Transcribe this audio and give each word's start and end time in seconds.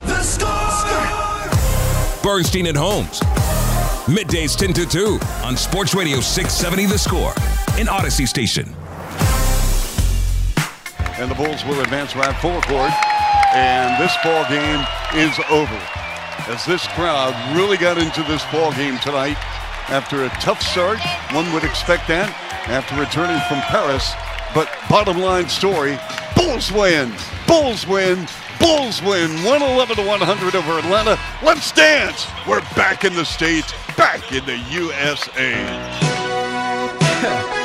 The 0.00 0.22
score! 0.22 2.22
Bernstein 2.22 2.66
and 2.66 2.76
Holmes. 2.76 3.20
Middays 4.06 4.56
10 4.56 4.72
to 4.74 4.86
2 4.86 5.18
on 5.44 5.56
Sports 5.56 5.94
Radio 5.94 6.20
670 6.20 6.86
The 6.86 6.98
Score 6.98 7.32
in 7.78 7.86
Audacy 7.86 8.26
Station. 8.26 8.74
And 11.18 11.30
the 11.30 11.34
Bulls 11.34 11.64
will 11.64 11.80
advance 11.80 12.14
right 12.14 12.34
court, 12.36 12.64
And 12.70 14.02
this 14.02 14.14
ball 14.22 14.44
game 14.48 14.86
is 15.14 15.36
over. 15.50 15.80
As 16.48 16.64
this 16.64 16.86
crowd 16.88 17.34
really 17.56 17.76
got 17.76 17.98
into 17.98 18.22
this 18.22 18.44
ball 18.52 18.72
game 18.72 18.98
tonight 18.98 19.36
after 19.90 20.24
a 20.24 20.28
tough 20.40 20.62
start, 20.62 20.98
one 21.32 21.52
would 21.52 21.64
expect 21.64 22.06
that 22.08 22.30
after 22.68 22.94
returning 22.96 23.40
from 23.48 23.60
Paris. 23.62 24.12
But 24.54 24.70
bottom 24.88 25.18
line 25.18 25.48
story, 25.48 25.98
Bulls 26.36 26.72
win. 26.72 27.12
Bulls 27.46 27.86
win. 27.86 28.26
Bulls 28.60 29.02
win 29.02 29.30
111 29.44 29.96
to 29.96 30.06
100 30.06 30.54
over 30.54 30.78
Atlanta. 30.78 31.18
Let's 31.42 31.72
dance. 31.72 32.26
We're 32.46 32.60
back 32.74 33.04
in 33.04 33.14
the 33.14 33.24
States, 33.24 33.72
back 33.96 34.32
in 34.32 34.44
the 34.46 34.56
USA. 34.70 35.54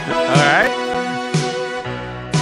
All 0.03 0.35
right. 0.35 0.69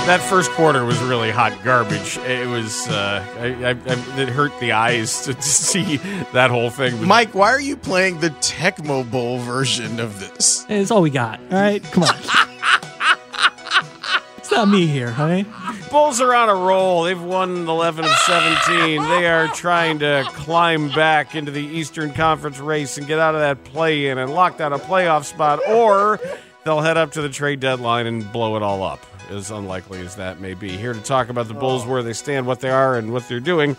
That 0.07 0.19
first 0.19 0.49
quarter 0.51 0.83
was 0.83 0.97
really 1.03 1.29
hot 1.29 1.53
garbage. 1.63 2.17
It 2.17 2.47
was, 2.47 2.87
uh, 2.87 3.23
I, 3.39 3.45
I, 3.45 3.69
I, 3.69 4.19
it 4.19 4.29
hurt 4.29 4.51
the 4.59 4.71
eyes 4.71 5.21
to, 5.21 5.33
to 5.35 5.41
see 5.41 5.97
that 6.33 6.49
whole 6.49 6.71
thing. 6.71 7.05
Mike, 7.05 7.35
why 7.35 7.51
are 7.51 7.61
you 7.61 7.77
playing 7.77 8.19
the 8.19 8.31
Tecmo 8.31 9.09
Bowl 9.09 9.37
version 9.37 9.99
of 9.99 10.19
this? 10.19 10.65
It's 10.69 10.89
all 10.89 11.03
we 11.03 11.11
got. 11.11 11.39
All 11.51 11.61
right, 11.61 11.83
come 11.83 12.03
on. 12.03 12.15
it's 14.37 14.51
not 14.51 14.67
me 14.67 14.87
here, 14.87 15.11
honey. 15.11 15.45
Bulls 15.91 16.21
are 16.21 16.33
on 16.33 16.47
a 16.47 16.55
roll. 16.55 17.03
They've 17.03 17.21
won 17.21 17.67
11 17.67 18.05
of 18.05 18.11
17. 18.11 19.03
They 19.03 19.27
are 19.27 19.49
trying 19.49 19.99
to 19.99 20.23
climb 20.27 20.89
back 20.89 21.35
into 21.35 21.51
the 21.51 21.59
Eastern 21.61 22.13
Conference 22.13 22.59
race 22.59 22.97
and 22.97 23.05
get 23.05 23.19
out 23.19 23.35
of 23.35 23.41
that 23.41 23.65
play 23.65 24.07
in 24.07 24.17
and 24.17 24.33
lock 24.33 24.57
down 24.57 24.71
a 24.71 24.79
playoff 24.79 25.25
spot, 25.25 25.59
or 25.67 26.17
they'll 26.63 26.79
head 26.79 26.95
up 26.95 27.11
to 27.11 27.21
the 27.21 27.27
trade 27.27 27.59
deadline 27.59 28.07
and 28.07 28.31
blow 28.31 28.55
it 28.55 28.63
all 28.63 28.83
up, 28.83 29.05
as 29.29 29.51
unlikely 29.51 29.99
as 29.99 30.15
that 30.15 30.39
may 30.39 30.53
be. 30.53 30.69
Here 30.69 30.93
to 30.93 31.01
talk 31.01 31.27
about 31.27 31.49
the 31.49 31.53
Bulls, 31.53 31.85
where 31.85 32.01
they 32.03 32.13
stand, 32.13 32.47
what 32.47 32.61
they 32.61 32.69
are, 32.69 32.97
and 32.97 33.11
what 33.11 33.27
they're 33.27 33.41
doing 33.41 33.75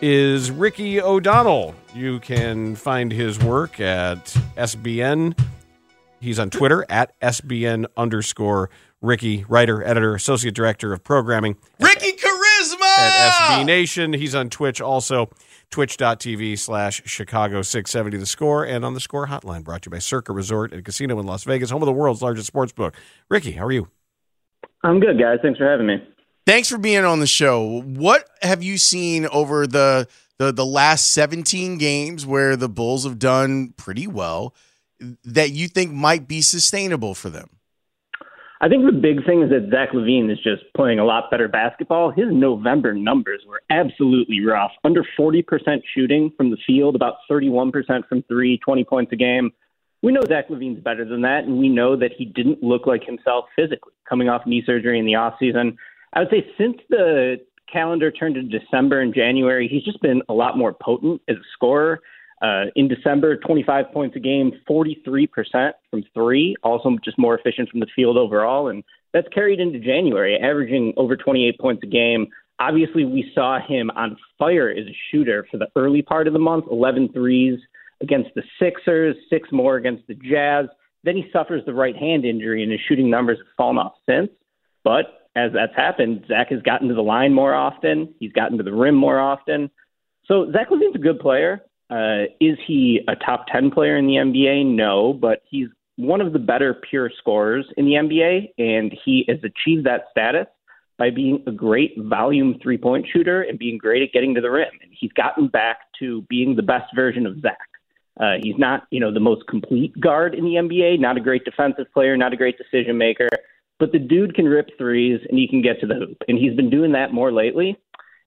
is 0.00 0.52
Ricky 0.52 1.00
O'Donnell. 1.00 1.74
You 1.94 2.20
can 2.20 2.76
find 2.76 3.10
his 3.10 3.40
work 3.40 3.80
at 3.80 4.24
SBN. 4.56 5.36
He's 6.20 6.38
on 6.38 6.50
Twitter 6.50 6.86
at 6.88 7.18
SBN 7.20 7.86
underscore 7.96 8.70
Ricky, 9.06 9.44
writer, 9.48 9.84
editor, 9.84 10.14
associate 10.14 10.54
director 10.54 10.92
of 10.92 11.04
programming. 11.04 11.56
Ricky 11.80 12.12
Charisma! 12.12 12.98
At 12.98 13.32
SB 13.32 13.64
Nation. 13.64 14.12
He's 14.12 14.34
on 14.34 14.50
Twitch 14.50 14.80
also, 14.80 15.30
twitch.tv 15.70 16.58
slash 16.58 17.02
Chicago 17.06 17.62
670 17.62 18.16
The 18.16 18.26
Score, 18.26 18.64
and 18.64 18.84
on 18.84 18.94
the 18.94 19.00
Score 19.00 19.28
Hotline, 19.28 19.62
brought 19.62 19.82
to 19.82 19.88
you 19.88 19.92
by 19.92 20.00
Circa 20.00 20.32
Resort 20.32 20.72
and 20.72 20.84
Casino 20.84 21.18
in 21.20 21.26
Las 21.26 21.44
Vegas, 21.44 21.70
home 21.70 21.82
of 21.82 21.86
the 21.86 21.92
world's 21.92 22.20
largest 22.20 22.48
sports 22.48 22.72
book. 22.72 22.94
Ricky, 23.28 23.52
how 23.52 23.66
are 23.66 23.72
you? 23.72 23.88
I'm 24.82 24.98
good, 24.98 25.18
guys. 25.18 25.38
Thanks 25.40 25.58
for 25.58 25.70
having 25.70 25.86
me. 25.86 26.02
Thanks 26.44 26.68
for 26.68 26.78
being 26.78 27.04
on 27.04 27.20
the 27.20 27.26
show. 27.26 27.82
What 27.82 28.28
have 28.42 28.62
you 28.62 28.76
seen 28.76 29.26
over 29.26 29.66
the 29.66 30.08
the, 30.38 30.52
the 30.52 30.66
last 30.66 31.12
17 31.12 31.78
games 31.78 32.26
where 32.26 32.56
the 32.56 32.68
Bulls 32.68 33.04
have 33.04 33.18
done 33.18 33.72
pretty 33.76 34.06
well 34.06 34.54
that 35.24 35.50
you 35.50 35.66
think 35.66 35.92
might 35.92 36.28
be 36.28 36.42
sustainable 36.42 37.14
for 37.14 37.30
them? 37.30 37.55
I 38.60 38.68
think 38.68 38.86
the 38.86 38.92
big 38.92 39.24
thing 39.26 39.42
is 39.42 39.50
that 39.50 39.68
Zach 39.70 39.90
LaVine 39.90 40.32
is 40.32 40.38
just 40.38 40.62
playing 40.74 40.98
a 40.98 41.04
lot 41.04 41.30
better 41.30 41.46
basketball. 41.46 42.10
His 42.10 42.26
November 42.30 42.94
numbers 42.94 43.42
were 43.46 43.60
absolutely 43.68 44.40
rough. 44.44 44.72
Under 44.82 45.04
40% 45.18 45.44
shooting 45.94 46.32
from 46.36 46.50
the 46.50 46.56
field, 46.66 46.96
about 46.96 47.16
31% 47.30 47.72
from 48.08 48.22
three, 48.22 48.58
20 48.58 48.84
points 48.84 49.12
a 49.12 49.16
game. 49.16 49.50
We 50.02 50.12
know 50.12 50.22
Zach 50.26 50.48
LaVine's 50.48 50.82
better 50.82 51.04
than 51.04 51.22
that, 51.22 51.44
and 51.44 51.58
we 51.58 51.68
know 51.68 51.96
that 51.96 52.12
he 52.16 52.24
didn't 52.24 52.62
look 52.62 52.86
like 52.86 53.04
himself 53.04 53.46
physically 53.56 53.92
coming 54.08 54.28
off 54.28 54.46
knee 54.46 54.62
surgery 54.64 54.98
in 54.98 55.04
the 55.04 55.14
offseason. 55.14 55.76
I 56.14 56.20
would 56.20 56.30
say 56.30 56.46
since 56.56 56.76
the 56.88 57.36
calendar 57.70 58.10
turned 58.10 58.36
to 58.36 58.42
December 58.42 59.00
and 59.00 59.14
January, 59.14 59.68
he's 59.68 59.84
just 59.84 60.00
been 60.00 60.22
a 60.28 60.32
lot 60.32 60.56
more 60.56 60.72
potent 60.72 61.20
as 61.28 61.36
a 61.36 61.46
scorer. 61.52 62.00
Uh, 62.42 62.64
in 62.74 62.86
December, 62.86 63.36
25 63.36 63.92
points 63.92 64.16
a 64.16 64.20
game, 64.20 64.52
43% 64.68 65.72
from 65.90 66.04
three, 66.12 66.54
also 66.62 66.96
just 67.04 67.18
more 67.18 67.38
efficient 67.38 67.68
from 67.70 67.80
the 67.80 67.86
field 67.96 68.18
overall. 68.18 68.68
And 68.68 68.84
that's 69.12 69.28
carried 69.28 69.60
into 69.60 69.78
January, 69.78 70.38
averaging 70.38 70.92
over 70.96 71.16
28 71.16 71.58
points 71.58 71.82
a 71.82 71.86
game. 71.86 72.28
Obviously, 72.58 73.04
we 73.04 73.30
saw 73.34 73.58
him 73.58 73.90
on 73.96 74.16
fire 74.38 74.70
as 74.70 74.86
a 74.86 74.96
shooter 75.10 75.46
for 75.50 75.56
the 75.56 75.68
early 75.76 76.02
part 76.02 76.26
of 76.26 76.32
the 76.32 76.38
month 76.38 76.66
11 76.70 77.12
threes 77.12 77.58
against 78.02 78.30
the 78.34 78.42
Sixers, 78.58 79.16
six 79.30 79.48
more 79.50 79.76
against 79.76 80.06
the 80.06 80.14
Jazz. 80.14 80.66
Then 81.04 81.16
he 81.16 81.30
suffers 81.32 81.62
the 81.64 81.72
right 81.72 81.96
hand 81.96 82.24
injury, 82.24 82.62
and 82.62 82.72
his 82.72 82.80
shooting 82.86 83.08
numbers 83.08 83.38
have 83.38 83.46
fallen 83.56 83.78
off 83.78 83.94
since. 84.06 84.28
But 84.84 85.28
as 85.34 85.52
that's 85.52 85.74
happened, 85.76 86.24
Zach 86.28 86.48
has 86.50 86.62
gotten 86.62 86.88
to 86.88 86.94
the 86.94 87.02
line 87.02 87.32
more 87.32 87.54
often, 87.54 88.14
he's 88.18 88.32
gotten 88.32 88.58
to 88.58 88.64
the 88.64 88.72
rim 88.72 88.94
more 88.94 89.18
often. 89.18 89.70
So 90.26 90.50
Zach 90.52 90.70
LaVine's 90.70 90.96
a 90.96 90.98
good 90.98 91.20
player. 91.20 91.62
Uh, 91.88 92.24
is 92.40 92.58
he 92.66 93.00
a 93.08 93.14
top 93.16 93.46
10 93.52 93.70
player 93.70 93.96
in 93.96 94.06
the 94.06 94.14
NBA? 94.14 94.66
No, 94.66 95.12
but 95.12 95.42
he's 95.48 95.68
one 95.96 96.20
of 96.20 96.32
the 96.32 96.38
better 96.38 96.74
pure 96.74 97.10
scorers 97.18 97.66
in 97.76 97.86
the 97.86 97.92
NBA, 97.92 98.52
and 98.58 98.96
he 99.04 99.24
has 99.28 99.38
achieved 99.38 99.86
that 99.86 100.06
status 100.10 100.46
by 100.98 101.10
being 101.10 101.42
a 101.46 101.52
great 101.52 101.94
volume 101.98 102.58
three 102.62 102.78
point 102.78 103.06
shooter 103.12 103.42
and 103.42 103.58
being 103.58 103.78
great 103.78 104.02
at 104.02 104.12
getting 104.12 104.34
to 104.34 104.40
the 104.40 104.50
rim. 104.50 104.68
And 104.82 104.90
he's 104.98 105.12
gotten 105.12 105.48
back 105.48 105.78
to 105.98 106.22
being 106.22 106.56
the 106.56 106.62
best 106.62 106.94
version 106.94 107.26
of 107.26 107.40
Zach. 107.40 107.58
Uh, 108.18 108.36
he's 108.42 108.56
not, 108.56 108.84
you 108.90 108.98
know, 108.98 109.12
the 109.12 109.20
most 109.20 109.46
complete 109.46 109.98
guard 110.00 110.34
in 110.34 110.44
the 110.44 110.54
NBA, 110.54 110.98
not 111.00 111.18
a 111.18 111.20
great 111.20 111.44
defensive 111.44 111.86
player, 111.92 112.16
not 112.16 112.32
a 112.32 112.36
great 112.36 112.56
decision 112.56 112.96
maker, 112.96 113.28
but 113.78 113.92
the 113.92 113.98
dude 113.98 114.34
can 114.34 114.46
rip 114.46 114.70
threes 114.78 115.20
and 115.28 115.38
he 115.38 115.46
can 115.46 115.60
get 115.60 115.80
to 115.80 115.86
the 115.86 115.94
hoop. 115.94 116.16
And 116.26 116.38
he's 116.38 116.56
been 116.56 116.70
doing 116.70 116.92
that 116.92 117.12
more 117.12 117.30
lately. 117.30 117.76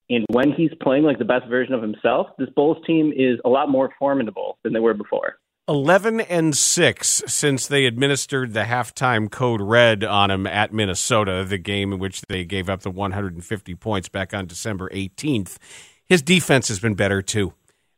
And 0.09 0.25
when 0.29 0.51
he's 0.51 0.71
playing 0.81 1.03
like 1.03 1.19
the 1.19 1.25
best 1.25 1.47
version 1.47 1.73
of 1.73 1.81
himself, 1.81 2.27
this 2.37 2.49
Bulls 2.55 2.77
team 2.85 3.11
is 3.15 3.39
a 3.45 3.49
lot 3.49 3.69
more 3.69 3.91
formidable 3.99 4.57
than 4.63 4.73
they 4.73 4.79
were 4.79 4.93
before. 4.93 5.35
11 5.67 6.21
and 6.21 6.57
6 6.57 7.23
since 7.27 7.67
they 7.67 7.85
administered 7.85 8.53
the 8.53 8.63
halftime 8.63 9.29
code 9.29 9.61
red 9.61 10.03
on 10.03 10.31
him 10.31 10.47
at 10.47 10.73
Minnesota, 10.73 11.45
the 11.47 11.59
game 11.59 11.93
in 11.93 11.99
which 11.99 12.23
they 12.23 12.43
gave 12.43 12.69
up 12.69 12.81
the 12.81 12.89
150 12.89 13.75
points 13.75 14.09
back 14.09 14.33
on 14.33 14.47
December 14.47 14.89
18th. 14.89 15.57
His 16.05 16.23
defense 16.23 16.69
has 16.69 16.79
been 16.79 16.95
better 16.95 17.21
too. 17.21 17.53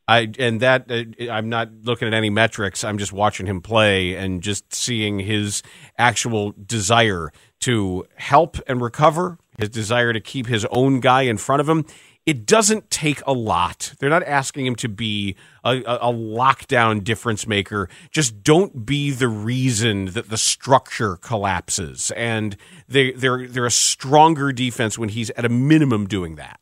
I 0.06 0.30
and 0.38 0.60
that 0.60 0.92
uh, 0.92 1.32
I'm 1.32 1.48
not 1.48 1.70
looking 1.84 2.10
at 2.10 2.14
any 2.14 2.30
metrics. 2.30 2.84
I'm 2.84 2.98
just 2.98 3.14
watching 3.14 3.46
him 3.46 3.62
play 3.62 4.16
and 4.16 4.42
just 4.44 4.74
seeing 4.74 5.20
his 5.20 5.64
actual 5.98 6.54
desire 6.66 7.32
to 7.62 8.06
help 8.16 8.58
and 8.68 8.82
recover, 8.82 9.38
his 9.58 9.70
desire 9.70 10.14
to 10.14 10.20
keep 10.20 10.48
his 10.48 10.66
own 10.66 11.00
guy 11.00 11.24
in 11.24 11.38
front 11.38 11.60
of 11.60 11.70
him. 11.70 11.86
It 12.26 12.46
doesn't 12.46 12.92
take 12.92 13.22
a 13.26 13.34
lot. 13.34 13.96
They're 14.00 14.10
not 14.10 14.24
asking 14.24 14.68
him 14.68 14.76
to 14.76 14.88
be 14.88 15.36
a, 15.64 15.78
a, 15.78 15.96
a 15.96 16.14
lockdown 16.14 17.04
difference 17.04 17.48
maker. 17.48 17.90
Just 18.12 18.44
don't 18.44 18.86
be 18.86 19.10
the 19.10 19.28
reason 19.28 20.06
that 20.06 20.30
the 20.30 20.38
structure 20.38 21.16
collapses. 21.16 22.12
And 22.16 22.58
they, 22.88 23.12
they're 23.14 23.48
they're 23.48 23.66
a 23.66 23.72
stronger 23.72 24.52
defense 24.52 25.00
when 25.00 25.10
he's 25.10 25.32
at 25.32 25.46
a 25.46 25.50
minimum 25.50 26.08
doing 26.08 26.36
that. 26.36 26.60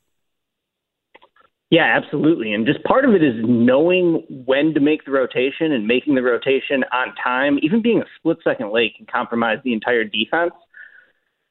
Yeah, 1.72 1.94
absolutely. 2.02 2.54
And 2.54 2.66
just 2.66 2.84
part 2.84 3.06
of 3.06 3.14
it 3.14 3.24
is 3.24 3.36
knowing 3.38 4.26
when 4.46 4.74
to 4.74 4.80
make 4.80 5.06
the 5.06 5.12
rotation 5.12 5.72
and 5.72 5.86
making 5.86 6.16
the 6.16 6.24
rotation 6.24 6.84
on 6.92 7.14
time. 7.24 7.60
Even 7.62 7.82
being 7.82 8.02
a 8.02 8.06
split 8.18 8.38
second 8.44 8.72
late 8.74 8.96
can 8.98 9.06
compromise 9.06 9.58
the 9.64 9.74
entire 9.74 10.04
defense. 10.04 10.54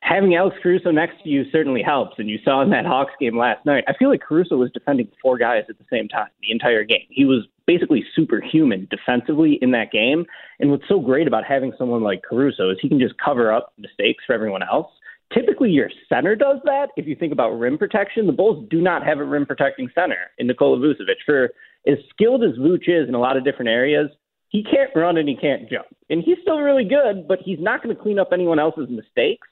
Having 0.00 0.36
Alex 0.36 0.56
Caruso 0.62 0.90
next 0.90 1.22
to 1.22 1.28
you 1.28 1.44
certainly 1.50 1.82
helps. 1.82 2.18
And 2.18 2.30
you 2.30 2.38
saw 2.44 2.62
in 2.62 2.70
that 2.70 2.86
Hawks 2.86 3.12
game 3.20 3.36
last 3.36 3.66
night, 3.66 3.84
I 3.88 3.94
feel 3.98 4.08
like 4.08 4.20
Caruso 4.20 4.56
was 4.56 4.70
defending 4.72 5.08
four 5.20 5.36
guys 5.38 5.64
at 5.68 5.76
the 5.78 5.84
same 5.90 6.08
time 6.08 6.28
the 6.40 6.52
entire 6.52 6.84
game. 6.84 7.06
He 7.10 7.24
was 7.24 7.46
basically 7.66 8.04
superhuman 8.14 8.88
defensively 8.90 9.58
in 9.60 9.72
that 9.72 9.92
game. 9.92 10.24
And 10.60 10.70
what's 10.70 10.88
so 10.88 11.00
great 11.00 11.26
about 11.26 11.44
having 11.44 11.72
someone 11.76 12.02
like 12.02 12.22
Caruso 12.22 12.70
is 12.70 12.78
he 12.80 12.88
can 12.88 13.00
just 13.00 13.14
cover 13.22 13.52
up 13.52 13.72
mistakes 13.76 14.24
for 14.26 14.32
everyone 14.32 14.62
else 14.62 14.88
Typically, 15.32 15.70
your 15.70 15.90
center 16.08 16.34
does 16.34 16.58
that. 16.64 16.88
If 16.96 17.06
you 17.06 17.14
think 17.14 17.32
about 17.32 17.50
rim 17.50 17.76
protection, 17.76 18.26
the 18.26 18.32
Bulls 18.32 18.66
do 18.70 18.80
not 18.80 19.04
have 19.04 19.18
a 19.18 19.24
rim 19.24 19.44
protecting 19.44 19.90
center 19.94 20.30
in 20.38 20.46
Nikola 20.46 20.78
Vucevic. 20.78 21.20
For 21.26 21.50
as 21.86 21.98
skilled 22.10 22.42
as 22.44 22.56
Vuce 22.58 23.02
is 23.02 23.08
in 23.08 23.14
a 23.14 23.20
lot 23.20 23.36
of 23.36 23.44
different 23.44 23.68
areas, 23.68 24.10
he 24.48 24.62
can't 24.62 24.90
run 24.94 25.18
and 25.18 25.28
he 25.28 25.36
can't 25.36 25.68
jump. 25.68 25.86
And 26.08 26.22
he's 26.22 26.38
still 26.40 26.60
really 26.60 26.84
good, 26.84 27.28
but 27.28 27.40
he's 27.44 27.58
not 27.60 27.82
going 27.82 27.94
to 27.94 28.02
clean 28.02 28.18
up 28.18 28.30
anyone 28.32 28.58
else's 28.58 28.88
mistakes. 28.88 29.46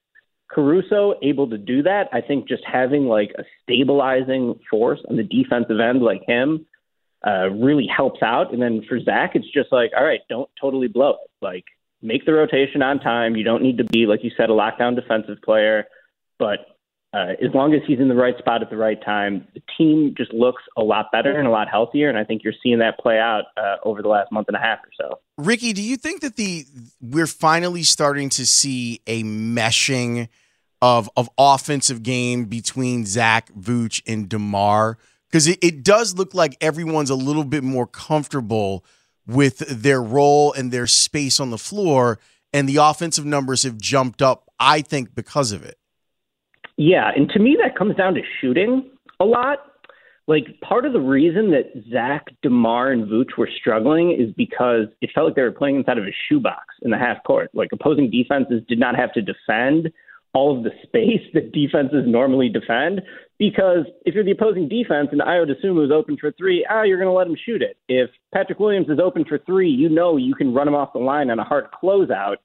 Caruso 0.48 1.14
able 1.22 1.50
to 1.50 1.58
do 1.58 1.82
that. 1.82 2.08
I 2.12 2.20
think 2.20 2.48
just 2.48 2.64
having 2.64 3.06
like 3.06 3.32
a 3.38 3.44
stabilizing 3.62 4.58
force 4.70 5.00
on 5.08 5.16
the 5.16 5.22
defensive 5.22 5.80
end 5.80 6.02
like 6.02 6.22
him 6.26 6.66
uh, 7.26 7.48
really 7.50 7.86
helps 7.86 8.22
out. 8.22 8.52
And 8.52 8.62
then 8.62 8.82
for 8.88 9.00
Zach, 9.00 9.32
it's 9.34 9.50
just 9.52 9.72
like, 9.72 9.90
all 9.96 10.04
right, 10.04 10.20
don't 10.28 10.48
totally 10.60 10.88
blow 10.88 11.10
it. 11.10 11.30
Like 11.40 11.64
make 12.02 12.24
the 12.24 12.32
rotation 12.32 12.82
on 12.82 13.00
time. 13.00 13.36
You 13.36 13.44
don't 13.44 13.62
need 13.62 13.78
to 13.78 13.84
be, 13.84 14.06
like 14.06 14.22
you 14.22 14.30
said, 14.36 14.50
a 14.50 14.52
lockdown 14.52 14.94
defensive 14.94 15.38
player, 15.42 15.86
but 16.38 16.75
uh, 17.14 17.32
as 17.42 17.54
long 17.54 17.72
as 17.72 17.80
he's 17.86 17.98
in 17.98 18.08
the 18.08 18.14
right 18.14 18.36
spot 18.38 18.62
at 18.62 18.68
the 18.68 18.76
right 18.76 19.02
time, 19.02 19.46
the 19.54 19.62
team 19.78 20.14
just 20.16 20.32
looks 20.32 20.62
a 20.76 20.82
lot 20.82 21.06
better 21.12 21.38
and 21.38 21.46
a 21.46 21.50
lot 21.50 21.68
healthier. 21.68 22.08
And 22.08 22.18
I 22.18 22.24
think 22.24 22.42
you're 22.44 22.52
seeing 22.62 22.78
that 22.80 22.98
play 22.98 23.18
out 23.18 23.44
uh, 23.56 23.76
over 23.84 24.02
the 24.02 24.08
last 24.08 24.30
month 24.32 24.48
and 24.48 24.56
a 24.56 24.60
half 24.60 24.80
or 24.80 24.90
so. 25.00 25.20
Ricky, 25.38 25.72
do 25.72 25.82
you 25.82 25.96
think 25.96 26.20
that 26.20 26.36
the 26.36 26.66
we're 27.00 27.26
finally 27.26 27.84
starting 27.84 28.28
to 28.30 28.46
see 28.46 29.00
a 29.06 29.22
meshing 29.22 30.28
of 30.82 31.08
of 31.16 31.30
offensive 31.38 32.02
game 32.02 32.44
between 32.46 33.06
Zach 33.06 33.50
Vooch 33.52 34.02
and 34.06 34.28
Demar? 34.28 34.98
Because 35.30 35.46
it, 35.46 35.58
it 35.62 35.82
does 35.82 36.16
look 36.16 36.34
like 36.34 36.56
everyone's 36.60 37.10
a 37.10 37.14
little 37.14 37.44
bit 37.44 37.64
more 37.64 37.86
comfortable 37.86 38.84
with 39.26 39.58
their 39.58 40.02
role 40.02 40.52
and 40.52 40.70
their 40.70 40.86
space 40.86 41.40
on 41.40 41.50
the 41.50 41.58
floor, 41.58 42.18
and 42.52 42.68
the 42.68 42.76
offensive 42.76 43.24
numbers 43.24 43.62
have 43.62 43.78
jumped 43.78 44.22
up, 44.22 44.50
I 44.60 44.82
think, 44.82 45.14
because 45.14 45.52
of 45.52 45.64
it. 45.64 45.78
Yeah, 46.76 47.10
and 47.14 47.28
to 47.30 47.38
me, 47.38 47.56
that 47.62 47.76
comes 47.76 47.96
down 47.96 48.14
to 48.14 48.20
shooting 48.40 48.90
a 49.20 49.24
lot. 49.24 49.58
Like, 50.28 50.60
part 50.60 50.84
of 50.84 50.92
the 50.92 51.00
reason 51.00 51.52
that 51.52 51.72
Zach, 51.90 52.26
DeMar, 52.42 52.90
and 52.90 53.08
Vooch 53.08 53.38
were 53.38 53.48
struggling 53.60 54.10
is 54.10 54.34
because 54.36 54.86
it 55.00 55.10
felt 55.14 55.26
like 55.26 55.36
they 55.36 55.42
were 55.42 55.52
playing 55.52 55.76
inside 55.76 55.98
of 55.98 56.04
a 56.04 56.14
shoebox 56.28 56.74
in 56.82 56.90
the 56.90 56.98
half 56.98 57.22
court. 57.24 57.50
Like, 57.54 57.70
opposing 57.72 58.10
defenses 58.10 58.62
did 58.68 58.80
not 58.80 58.96
have 58.96 59.12
to 59.12 59.22
defend 59.22 59.92
all 60.34 60.56
of 60.56 60.64
the 60.64 60.70
space 60.82 61.22
that 61.34 61.52
defenses 61.52 62.04
normally 62.06 62.48
defend. 62.48 63.02
Because 63.38 63.84
if 64.04 64.14
you're 64.14 64.24
the 64.24 64.30
opposing 64.30 64.68
defense 64.68 65.08
and 65.12 65.20
Ayo 65.20 65.46
Dosunmu 65.46 65.84
is 65.84 65.92
open 65.92 66.16
for 66.18 66.32
three, 66.32 66.66
ah, 66.70 66.82
you're 66.82 66.98
going 66.98 67.08
to 67.08 67.12
let 67.12 67.26
him 67.26 67.36
shoot 67.44 67.62
it. 67.62 67.76
If 67.88 68.10
Patrick 68.32 68.58
Williams 68.58 68.88
is 68.88 68.98
open 68.98 69.24
for 69.26 69.38
three, 69.38 69.68
you 69.68 69.88
know 69.88 70.16
you 70.16 70.34
can 70.34 70.54
run 70.54 70.68
him 70.68 70.74
off 70.74 70.94
the 70.94 71.00
line 71.00 71.30
on 71.30 71.38
a 71.38 71.44
hard 71.44 71.66
closeout. 71.82 72.36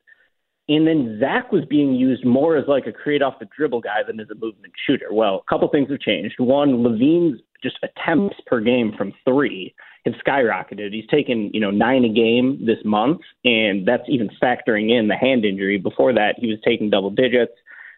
And 0.69 0.87
then 0.87 1.17
Zach 1.19 1.51
was 1.51 1.65
being 1.65 1.93
used 1.93 2.25
more 2.25 2.55
as 2.55 2.65
like 2.67 2.85
a 2.87 2.91
create 2.91 3.21
off 3.21 3.39
the 3.39 3.47
dribble 3.55 3.81
guy 3.81 4.03
than 4.05 4.19
as 4.19 4.29
a 4.29 4.35
movement 4.35 4.73
shooter. 4.85 5.07
Well, 5.11 5.43
a 5.45 5.49
couple 5.49 5.67
things 5.69 5.89
have 5.89 5.99
changed. 5.99 6.35
One, 6.39 6.83
LaVine's 6.83 7.41
just 7.63 7.77
attempts 7.83 8.37
per 8.47 8.61
game 8.61 8.93
from 8.97 9.13
three 9.25 9.73
have 10.05 10.15
skyrocketed. 10.25 10.93
He's 10.93 11.07
taken, 11.07 11.51
you 11.53 11.59
know, 11.59 11.71
nine 11.71 12.05
a 12.05 12.09
game 12.09 12.63
this 12.65 12.79
month, 12.83 13.21
and 13.45 13.87
that's 13.87 14.03
even 14.07 14.29
factoring 14.41 14.97
in 14.97 15.07
the 15.07 15.15
hand 15.15 15.45
injury. 15.45 15.77
Before 15.77 16.13
that, 16.13 16.35
he 16.37 16.47
was 16.47 16.57
taking 16.65 16.89
double 16.89 17.11
digits. 17.11 17.53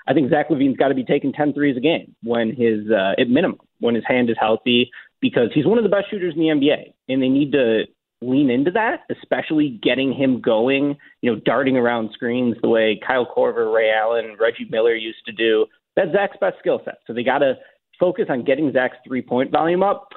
I 0.07 0.13
think 0.13 0.29
Zach 0.29 0.49
LaVine's 0.49 0.77
got 0.77 0.89
to 0.89 0.95
be 0.95 1.05
taking 1.05 1.31
10 1.31 1.53
threes 1.53 1.77
a 1.77 1.79
game 1.79 2.13
when 2.23 2.49
his, 2.49 2.91
uh, 2.91 3.13
at 3.19 3.29
minimum, 3.29 3.59
when 3.79 3.95
his 3.95 4.03
hand 4.05 4.29
is 4.29 4.35
healthy, 4.39 4.91
because 5.21 5.49
he's 5.53 5.65
one 5.65 5.77
of 5.77 5.85
the 5.85 5.89
best 5.89 6.09
shooters 6.11 6.33
in 6.35 6.41
the 6.41 6.47
NBA. 6.47 6.93
And 7.07 7.21
they 7.21 7.29
need 7.29 7.53
to 7.53 7.83
lean 8.29 8.49
into 8.49 8.71
that, 8.71 9.01
especially 9.09 9.79
getting 9.81 10.13
him 10.13 10.41
going, 10.41 10.97
you 11.21 11.31
know, 11.31 11.39
darting 11.45 11.77
around 11.77 12.11
screens 12.13 12.55
the 12.61 12.69
way 12.69 12.99
Kyle 13.05 13.25
Korver, 13.25 13.73
Ray 13.73 13.91
Allen, 13.91 14.35
Reggie 14.39 14.67
Miller 14.69 14.95
used 14.95 15.25
to 15.25 15.31
do. 15.31 15.65
That's 15.95 16.11
Zach's 16.11 16.37
best 16.39 16.57
skill 16.59 16.81
set. 16.85 16.99
So 17.05 17.13
they 17.13 17.23
got 17.23 17.39
to 17.39 17.55
focus 17.99 18.25
on 18.29 18.43
getting 18.43 18.71
Zach's 18.71 18.97
three 19.05 19.21
point 19.21 19.51
volume 19.51 19.83
up. 19.83 20.09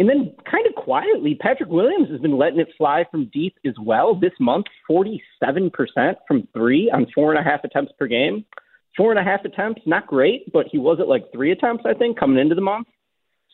And 0.00 0.08
then, 0.08 0.32
kind 0.48 0.64
of 0.66 0.76
quietly, 0.76 1.36
Patrick 1.40 1.70
Williams 1.70 2.08
has 2.10 2.20
been 2.20 2.38
letting 2.38 2.60
it 2.60 2.68
fly 2.78 3.04
from 3.10 3.30
deep 3.32 3.56
as 3.66 3.74
well. 3.82 4.14
This 4.14 4.32
month, 4.38 4.66
47% 4.88 5.70
from 6.28 6.46
three 6.52 6.88
on 6.94 7.06
four 7.12 7.34
and 7.34 7.40
a 7.44 7.48
half 7.48 7.64
attempts 7.64 7.92
per 7.98 8.06
game. 8.06 8.44
Four 8.96 9.10
and 9.10 9.18
a 9.18 9.24
half 9.24 9.44
attempts, 9.44 9.82
not 9.86 10.06
great, 10.06 10.52
but 10.52 10.66
he 10.70 10.78
was 10.78 10.98
at 11.00 11.08
like 11.08 11.30
three 11.32 11.50
attempts, 11.52 11.84
I 11.84 11.94
think, 11.94 12.18
coming 12.18 12.38
into 12.38 12.54
the 12.54 12.60
month. 12.60 12.86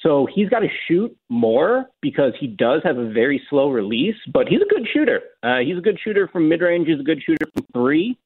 So 0.02 0.26
he's 0.32 0.48
got 0.48 0.60
to 0.60 0.68
shoot 0.86 1.16
more 1.28 1.86
because 2.02 2.32
he 2.38 2.46
does 2.46 2.82
have 2.84 2.98
a 2.98 3.10
very 3.10 3.40
slow 3.48 3.70
release, 3.70 4.16
but 4.32 4.48
he's 4.48 4.60
a 4.60 4.68
good 4.68 4.86
shooter. 4.92 5.20
Uh, 5.42 5.58
he's 5.64 5.78
a 5.78 5.80
good 5.80 5.98
shooter 6.02 6.28
from 6.28 6.48
mid 6.48 6.60
range. 6.60 6.88
He's 6.88 7.00
a 7.00 7.04
good 7.04 7.22
shooter 7.24 7.46
from 7.54 7.64
three. 7.72 8.18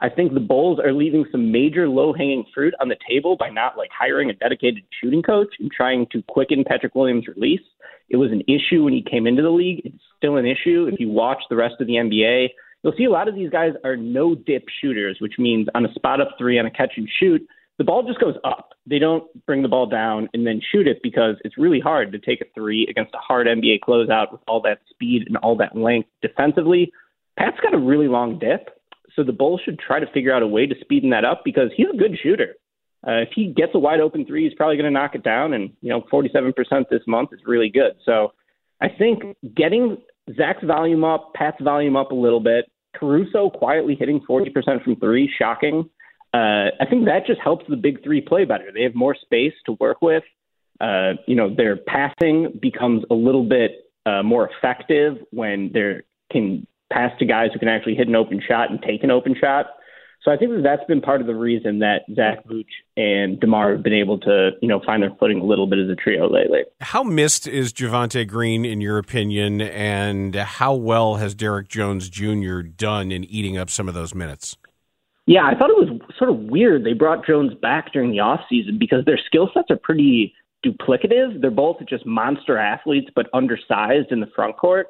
I 0.00 0.08
think 0.08 0.32
the 0.32 0.40
Bulls 0.40 0.78
are 0.82 0.94
leaving 0.94 1.26
some 1.30 1.52
major 1.52 1.86
low 1.86 2.14
hanging 2.14 2.44
fruit 2.54 2.72
on 2.80 2.88
the 2.88 2.96
table 3.06 3.36
by 3.36 3.50
not 3.50 3.76
like 3.76 3.90
hiring 3.96 4.30
a 4.30 4.34
dedicated 4.34 4.82
shooting 4.98 5.22
coach 5.22 5.54
and 5.58 5.70
trying 5.70 6.06
to 6.12 6.22
quicken 6.22 6.64
Patrick 6.66 6.94
Williams' 6.94 7.28
release. 7.28 7.60
It 8.08 8.16
was 8.16 8.32
an 8.32 8.42
issue 8.48 8.84
when 8.84 8.94
he 8.94 9.02
came 9.02 9.26
into 9.26 9.42
the 9.42 9.50
league. 9.50 9.82
It's 9.84 10.02
still 10.16 10.38
an 10.38 10.46
issue 10.46 10.88
if 10.90 10.98
you 10.98 11.10
watch 11.10 11.42
the 11.50 11.56
rest 11.56 11.74
of 11.80 11.86
the 11.86 11.94
NBA 11.94 12.48
you'll 12.82 12.94
see 12.96 13.04
a 13.04 13.10
lot 13.10 13.28
of 13.28 13.34
these 13.34 13.50
guys 13.50 13.72
are 13.84 13.96
no 13.96 14.34
dip 14.34 14.64
shooters, 14.80 15.18
which 15.20 15.34
means 15.38 15.68
on 15.74 15.84
a 15.84 15.92
spot 15.94 16.20
up 16.20 16.30
three 16.38 16.58
on 16.58 16.66
a 16.66 16.70
catch 16.70 16.92
and 16.96 17.08
shoot, 17.18 17.46
the 17.80 17.84
ball 17.84 18.02
just 18.02 18.20
goes 18.20 18.34
up. 18.44 18.74
They 18.84 18.98
don't 18.98 19.24
bring 19.46 19.62
the 19.62 19.68
ball 19.68 19.86
down 19.86 20.28
and 20.34 20.46
then 20.46 20.60
shoot 20.70 20.86
it 20.86 20.98
because 21.02 21.36
it's 21.46 21.56
really 21.56 21.80
hard 21.80 22.12
to 22.12 22.18
take 22.18 22.42
a 22.42 22.44
three 22.54 22.86
against 22.90 23.14
a 23.14 23.18
hard 23.18 23.46
NBA 23.46 23.80
closeout 23.80 24.32
with 24.32 24.42
all 24.46 24.60
that 24.60 24.80
speed 24.90 25.22
and 25.26 25.38
all 25.38 25.56
that 25.56 25.74
length 25.74 26.10
defensively. 26.20 26.92
Pat's 27.38 27.56
got 27.62 27.72
a 27.72 27.78
really 27.78 28.06
long 28.06 28.38
dip, 28.38 28.68
so 29.16 29.24
the 29.24 29.32
Bulls 29.32 29.62
should 29.64 29.78
try 29.78 29.98
to 29.98 30.04
figure 30.12 30.30
out 30.30 30.42
a 30.42 30.46
way 30.46 30.66
to 30.66 30.74
speeden 30.74 31.10
that 31.12 31.24
up 31.24 31.40
because 31.42 31.70
he's 31.74 31.86
a 31.90 31.96
good 31.96 32.18
shooter. 32.22 32.56
Uh, 33.08 33.22
if 33.22 33.30
he 33.34 33.46
gets 33.46 33.72
a 33.74 33.78
wide 33.78 34.00
open 34.00 34.26
three, 34.26 34.44
he's 34.46 34.52
probably 34.58 34.76
going 34.76 34.84
to 34.84 34.90
knock 34.90 35.14
it 35.14 35.24
down, 35.24 35.54
and 35.54 35.70
you 35.80 35.88
know, 35.88 36.02
47% 36.12 36.52
this 36.90 37.00
month 37.06 37.30
is 37.32 37.40
really 37.46 37.70
good. 37.70 37.92
So 38.04 38.34
I 38.82 38.88
think 38.90 39.22
getting 39.56 39.96
Zach's 40.36 40.66
volume 40.66 41.02
up, 41.02 41.32
Pat's 41.32 41.62
volume 41.62 41.96
up 41.96 42.10
a 42.10 42.14
little 42.14 42.40
bit. 42.40 42.66
Caruso 42.94 43.48
quietly 43.48 43.96
hitting 43.98 44.20
40% 44.28 44.84
from 44.84 44.96
three, 44.96 45.32
shocking. 45.38 45.88
Uh, 46.32 46.70
I 46.80 46.86
think 46.88 47.06
that 47.06 47.26
just 47.26 47.40
helps 47.40 47.64
the 47.68 47.76
big 47.76 48.02
three 48.04 48.20
play 48.20 48.44
better. 48.44 48.70
They 48.72 48.84
have 48.84 48.94
more 48.94 49.16
space 49.16 49.54
to 49.66 49.72
work 49.72 50.00
with. 50.00 50.22
Uh, 50.80 51.14
you 51.26 51.34
know, 51.34 51.54
their 51.54 51.76
passing 51.76 52.58
becomes 52.60 53.04
a 53.10 53.14
little 53.14 53.44
bit 53.44 53.92
uh, 54.06 54.22
more 54.22 54.48
effective 54.48 55.18
when 55.30 55.70
they 55.74 56.00
can 56.32 56.66
pass 56.92 57.12
to 57.18 57.26
guys 57.26 57.50
who 57.52 57.58
can 57.58 57.68
actually 57.68 57.94
hit 57.94 58.08
an 58.08 58.16
open 58.16 58.40
shot 58.46 58.70
and 58.70 58.80
take 58.82 59.02
an 59.02 59.10
open 59.10 59.34
shot. 59.38 59.66
So 60.22 60.30
I 60.30 60.36
think 60.36 60.50
that 60.52 60.62
that's 60.62 60.84
been 60.86 61.00
part 61.00 61.22
of 61.22 61.26
the 61.26 61.34
reason 61.34 61.78
that 61.78 62.02
Zach 62.14 62.44
Vooch 62.46 62.66
and 62.94 63.40
DeMar 63.40 63.72
have 63.72 63.82
been 63.82 63.94
able 63.94 64.18
to, 64.20 64.50
you 64.60 64.68
know, 64.68 64.80
find 64.84 65.02
their 65.02 65.14
footing 65.18 65.40
a 65.40 65.44
little 65.44 65.66
bit 65.66 65.78
as 65.78 65.88
a 65.88 65.94
trio 65.94 66.30
lately. 66.30 66.60
How 66.80 67.02
missed 67.02 67.46
is 67.46 67.72
Javonte 67.72 68.28
Green 68.28 68.66
in 68.66 68.82
your 68.82 68.98
opinion, 68.98 69.62
and 69.62 70.34
how 70.34 70.74
well 70.74 71.16
has 71.16 71.34
Derrick 71.34 71.68
Jones 71.68 72.10
Jr. 72.10 72.60
done 72.60 73.10
in 73.10 73.24
eating 73.24 73.56
up 73.56 73.70
some 73.70 73.88
of 73.88 73.94
those 73.94 74.14
minutes? 74.14 74.58
Yeah, 75.30 75.44
I 75.46 75.54
thought 75.54 75.70
it 75.70 75.78
was 75.78 76.00
sort 76.18 76.30
of 76.30 76.38
weird 76.38 76.82
they 76.82 76.92
brought 76.92 77.24
Jones 77.24 77.52
back 77.62 77.92
during 77.92 78.10
the 78.10 78.18
offseason 78.18 78.80
because 78.80 79.04
their 79.04 79.18
skill 79.26 79.48
sets 79.54 79.70
are 79.70 79.78
pretty 79.80 80.34
duplicative. 80.66 81.40
They're 81.40 81.52
both 81.52 81.76
just 81.88 82.04
monster 82.04 82.58
athletes, 82.58 83.10
but 83.14 83.28
undersized 83.32 84.10
in 84.10 84.18
the 84.18 84.26
front 84.34 84.56
court. 84.56 84.88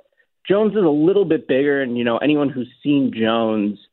Jones 0.48 0.72
is 0.72 0.82
a 0.82 0.88
little 0.88 1.26
bit 1.26 1.46
bigger, 1.46 1.82
and 1.82 1.98
you 1.98 2.04
know 2.04 2.16
anyone 2.18 2.48
who's 2.48 2.70
seen 2.82 3.12
Jones– 3.14 3.78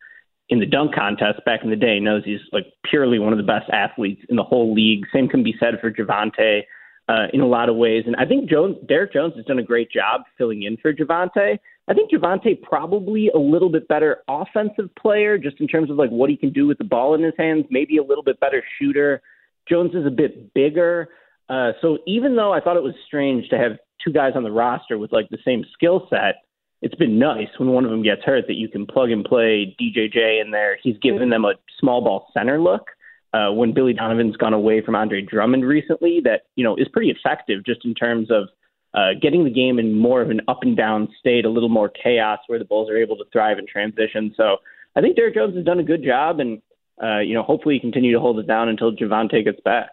in 0.49 0.59
the 0.59 0.65
dunk 0.65 0.95
contest 0.95 1.43
back 1.45 1.61
in 1.63 1.69
the 1.69 1.75
day 1.75 1.99
knows 1.99 2.23
he's 2.23 2.39
like 2.51 2.65
purely 2.89 3.19
one 3.19 3.33
of 3.33 3.37
the 3.37 3.43
best 3.43 3.69
athletes 3.71 4.21
in 4.29 4.35
the 4.35 4.43
whole 4.43 4.73
league. 4.73 5.05
Same 5.13 5.27
can 5.27 5.43
be 5.43 5.55
said 5.59 5.75
for 5.81 5.91
Javonte 5.91 6.61
uh, 7.09 7.27
in 7.33 7.41
a 7.41 7.47
lot 7.47 7.69
of 7.69 7.75
ways. 7.75 8.03
And 8.07 8.15
I 8.15 8.25
think 8.25 8.49
Jones, 8.49 8.77
Derrick 8.87 9.13
Jones 9.13 9.33
has 9.35 9.45
done 9.45 9.59
a 9.59 9.63
great 9.63 9.91
job 9.91 10.21
filling 10.37 10.63
in 10.63 10.77
for 10.77 10.93
Javonte. 10.93 11.59
I 11.87 11.93
think 11.93 12.11
Javonte 12.11 12.61
probably 12.61 13.29
a 13.33 13.37
little 13.37 13.69
bit 13.69 13.87
better 13.87 14.23
offensive 14.27 14.89
player 14.99 15.37
just 15.37 15.59
in 15.61 15.67
terms 15.67 15.89
of 15.89 15.97
like 15.97 16.09
what 16.09 16.29
he 16.29 16.35
can 16.35 16.51
do 16.51 16.67
with 16.67 16.77
the 16.77 16.83
ball 16.83 17.13
in 17.15 17.23
his 17.23 17.33
hands, 17.37 17.65
maybe 17.69 17.97
a 17.97 18.03
little 18.03 18.23
bit 18.23 18.39
better 18.39 18.61
shooter. 18.77 19.21
Jones 19.69 19.93
is 19.93 20.05
a 20.05 20.11
bit 20.11 20.53
bigger. 20.53 21.09
Uh, 21.49 21.71
so 21.81 21.99
even 22.05 22.35
though 22.35 22.51
I 22.51 22.59
thought 22.59 22.75
it 22.75 22.83
was 22.83 22.95
strange 23.05 23.47
to 23.49 23.57
have 23.57 23.77
two 24.03 24.11
guys 24.11 24.33
on 24.35 24.43
the 24.43 24.51
roster 24.51 24.97
with 24.97 25.13
like 25.13 25.29
the 25.29 25.37
same 25.45 25.63
skill 25.73 26.07
set, 26.09 26.43
it's 26.81 26.95
been 26.95 27.17
nice 27.17 27.47
when 27.57 27.69
one 27.69 27.85
of 27.85 27.91
them 27.91 28.03
gets 28.03 28.21
hurt 28.23 28.45
that 28.47 28.55
you 28.55 28.67
can 28.67 28.85
plug 28.85 29.09
and 29.09 29.25
play 29.25 29.75
DJJ 29.81 30.41
in 30.41 30.51
there. 30.51 30.77
He's 30.83 30.97
given 31.01 31.29
them 31.29 31.45
a 31.45 31.53
small 31.79 32.01
ball 32.01 32.27
center 32.33 32.59
look, 32.59 32.89
uh, 33.33 33.51
when 33.51 33.73
Billy 33.73 33.93
Donovan's 33.93 34.37
gone 34.37 34.53
away 34.53 34.81
from 34.81 34.95
Andre 34.95 35.21
Drummond 35.21 35.65
recently 35.65 36.21
that 36.23 36.43
you 36.55 36.63
know 36.63 36.75
is 36.75 36.87
pretty 36.89 37.09
effective 37.09 37.65
just 37.65 37.83
in 37.85 37.93
terms 37.93 38.29
of 38.29 38.49
uh, 38.93 39.09
getting 39.21 39.43
the 39.43 39.49
game 39.49 39.79
in 39.79 39.97
more 39.97 40.21
of 40.21 40.29
an 40.29 40.41
up 40.47 40.59
and 40.61 40.75
down 40.75 41.09
state, 41.19 41.45
a 41.45 41.49
little 41.49 41.69
more 41.69 41.89
chaos 41.89 42.39
where 42.47 42.59
the 42.59 42.65
Bulls 42.65 42.89
are 42.89 42.97
able 42.97 43.17
to 43.17 43.25
thrive 43.31 43.59
in 43.59 43.67
transition. 43.67 44.33
So 44.35 44.57
I 44.95 45.01
think 45.01 45.15
Derrick 45.15 45.35
Jones 45.35 45.55
has 45.55 45.65
done 45.65 45.79
a 45.79 45.83
good 45.83 46.03
job, 46.03 46.39
and 46.39 46.61
uh, 47.01 47.19
you 47.19 47.33
know 47.33 47.43
hopefully 47.43 47.79
continue 47.79 48.13
to 48.13 48.19
hold 48.19 48.39
it 48.39 48.47
down 48.47 48.69
until 48.69 48.91
Javonte 48.91 49.43
gets 49.43 49.59
back. 49.61 49.91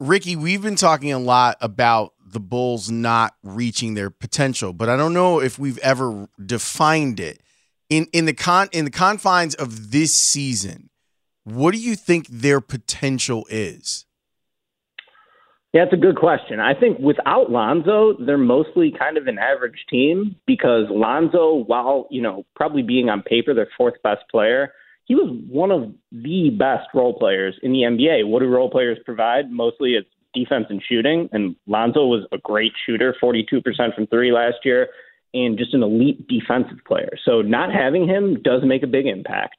Ricky, 0.00 0.36
we've 0.36 0.62
been 0.62 0.76
talking 0.76 1.12
a 1.12 1.18
lot 1.18 1.56
about 1.60 2.14
the 2.24 2.40
Bulls 2.40 2.90
not 2.90 3.34
reaching 3.42 3.94
their 3.94 4.10
potential, 4.10 4.72
but 4.72 4.88
I 4.88 4.96
don't 4.96 5.14
know 5.14 5.40
if 5.40 5.58
we've 5.58 5.78
ever 5.78 6.28
defined 6.44 7.20
it 7.20 7.40
in 7.88 8.06
in 8.12 8.24
the 8.24 8.34
con 8.34 8.68
in 8.72 8.84
the 8.84 8.90
confines 8.90 9.54
of 9.54 9.90
this 9.90 10.14
season. 10.14 10.90
What 11.44 11.72
do 11.72 11.80
you 11.80 11.96
think 11.96 12.28
their 12.28 12.60
potential 12.60 13.46
is? 13.48 14.04
Yeah, 15.74 15.82
it's 15.82 15.92
a 15.92 15.96
good 15.96 16.16
question. 16.16 16.60
I 16.60 16.72
think 16.72 16.98
without 16.98 17.50
Lonzo, 17.50 18.14
they're 18.24 18.38
mostly 18.38 18.92
kind 18.98 19.18
of 19.18 19.26
an 19.26 19.38
average 19.38 19.84
team 19.90 20.36
because 20.46 20.84
Lonzo, 20.88 21.64
while, 21.66 22.06
you 22.10 22.22
know, 22.22 22.46
probably 22.56 22.82
being 22.82 23.10
on 23.10 23.22
paper 23.22 23.52
their 23.52 23.68
fourth 23.76 23.94
best 24.02 24.22
player, 24.30 24.72
he 25.04 25.14
was 25.14 25.30
one 25.48 25.70
of 25.70 25.92
the 26.10 26.50
best 26.50 26.88
role 26.94 27.18
players 27.18 27.54
in 27.62 27.72
the 27.72 27.80
NBA. 27.80 28.26
What 28.28 28.40
do 28.40 28.46
role 28.46 28.70
players 28.70 28.98
provide? 29.04 29.50
Mostly 29.50 29.90
it's 29.90 30.08
defense 30.34 30.66
and 30.70 30.82
shooting. 30.86 31.28
And 31.32 31.54
Lonzo 31.66 32.06
was 32.06 32.26
a 32.32 32.38
great 32.38 32.72
shooter, 32.86 33.14
42% 33.22 33.62
from 33.94 34.06
three 34.06 34.32
last 34.32 34.56
year, 34.64 34.88
and 35.34 35.58
just 35.58 35.74
an 35.74 35.82
elite 35.82 36.26
defensive 36.28 36.78
player. 36.86 37.10
So 37.24 37.42
not 37.42 37.72
having 37.72 38.08
him 38.08 38.40
does 38.42 38.62
make 38.64 38.82
a 38.82 38.86
big 38.86 39.06
impact. 39.06 39.56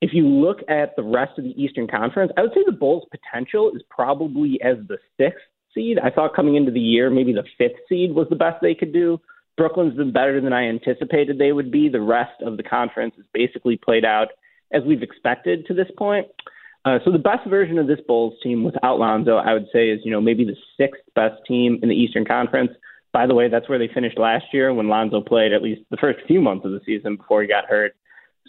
If 0.00 0.10
you 0.12 0.26
look 0.26 0.58
at 0.68 0.94
the 0.96 1.02
rest 1.02 1.38
of 1.38 1.44
the 1.44 1.60
Eastern 1.60 1.88
Conference, 1.88 2.32
I 2.36 2.42
would 2.42 2.52
say 2.54 2.62
the 2.66 2.72
Bulls' 2.72 3.08
potential 3.10 3.72
is 3.74 3.82
probably 3.88 4.60
as 4.62 4.76
the 4.88 4.98
sixth 5.16 5.46
seed. 5.74 5.98
I 5.98 6.10
thought 6.10 6.34
coming 6.34 6.56
into 6.56 6.70
the 6.70 6.80
year, 6.80 7.10
maybe 7.10 7.32
the 7.32 7.44
fifth 7.56 7.80
seed 7.88 8.14
was 8.14 8.26
the 8.28 8.36
best 8.36 8.56
they 8.60 8.74
could 8.74 8.92
do. 8.92 9.20
Brooklyn's 9.56 9.96
been 9.96 10.12
better 10.12 10.40
than 10.40 10.52
I 10.52 10.68
anticipated 10.68 11.38
they 11.38 11.52
would 11.52 11.70
be. 11.70 11.88
The 11.88 12.00
rest 12.00 12.42
of 12.42 12.58
the 12.58 12.62
conference 12.62 13.14
is 13.18 13.24
basically 13.32 13.76
played 13.76 14.04
out 14.04 14.28
as 14.72 14.82
we've 14.84 15.02
expected 15.02 15.66
to 15.66 15.74
this 15.74 15.88
point. 15.96 16.26
Uh, 16.84 16.98
so 17.04 17.10
the 17.10 17.18
best 17.18 17.48
version 17.48 17.78
of 17.78 17.86
this 17.86 17.98
Bulls 18.06 18.34
team 18.42 18.64
without 18.64 18.98
Lonzo, 18.98 19.36
I 19.36 19.54
would 19.54 19.66
say, 19.72 19.88
is 19.88 20.00
you 20.04 20.10
know 20.10 20.20
maybe 20.20 20.44
the 20.44 20.56
sixth 20.76 21.02
best 21.14 21.34
team 21.46 21.80
in 21.82 21.88
the 21.88 21.94
Eastern 21.94 22.24
Conference. 22.24 22.70
By 23.12 23.26
the 23.26 23.34
way, 23.34 23.48
that's 23.48 23.68
where 23.68 23.78
they 23.78 23.88
finished 23.92 24.18
last 24.18 24.44
year 24.52 24.72
when 24.74 24.88
Lonzo 24.88 25.20
played 25.20 25.52
at 25.52 25.62
least 25.62 25.82
the 25.90 25.96
first 25.96 26.18
few 26.26 26.40
months 26.40 26.66
of 26.66 26.72
the 26.72 26.80
season 26.84 27.16
before 27.16 27.42
he 27.42 27.48
got 27.48 27.64
hurt. 27.64 27.96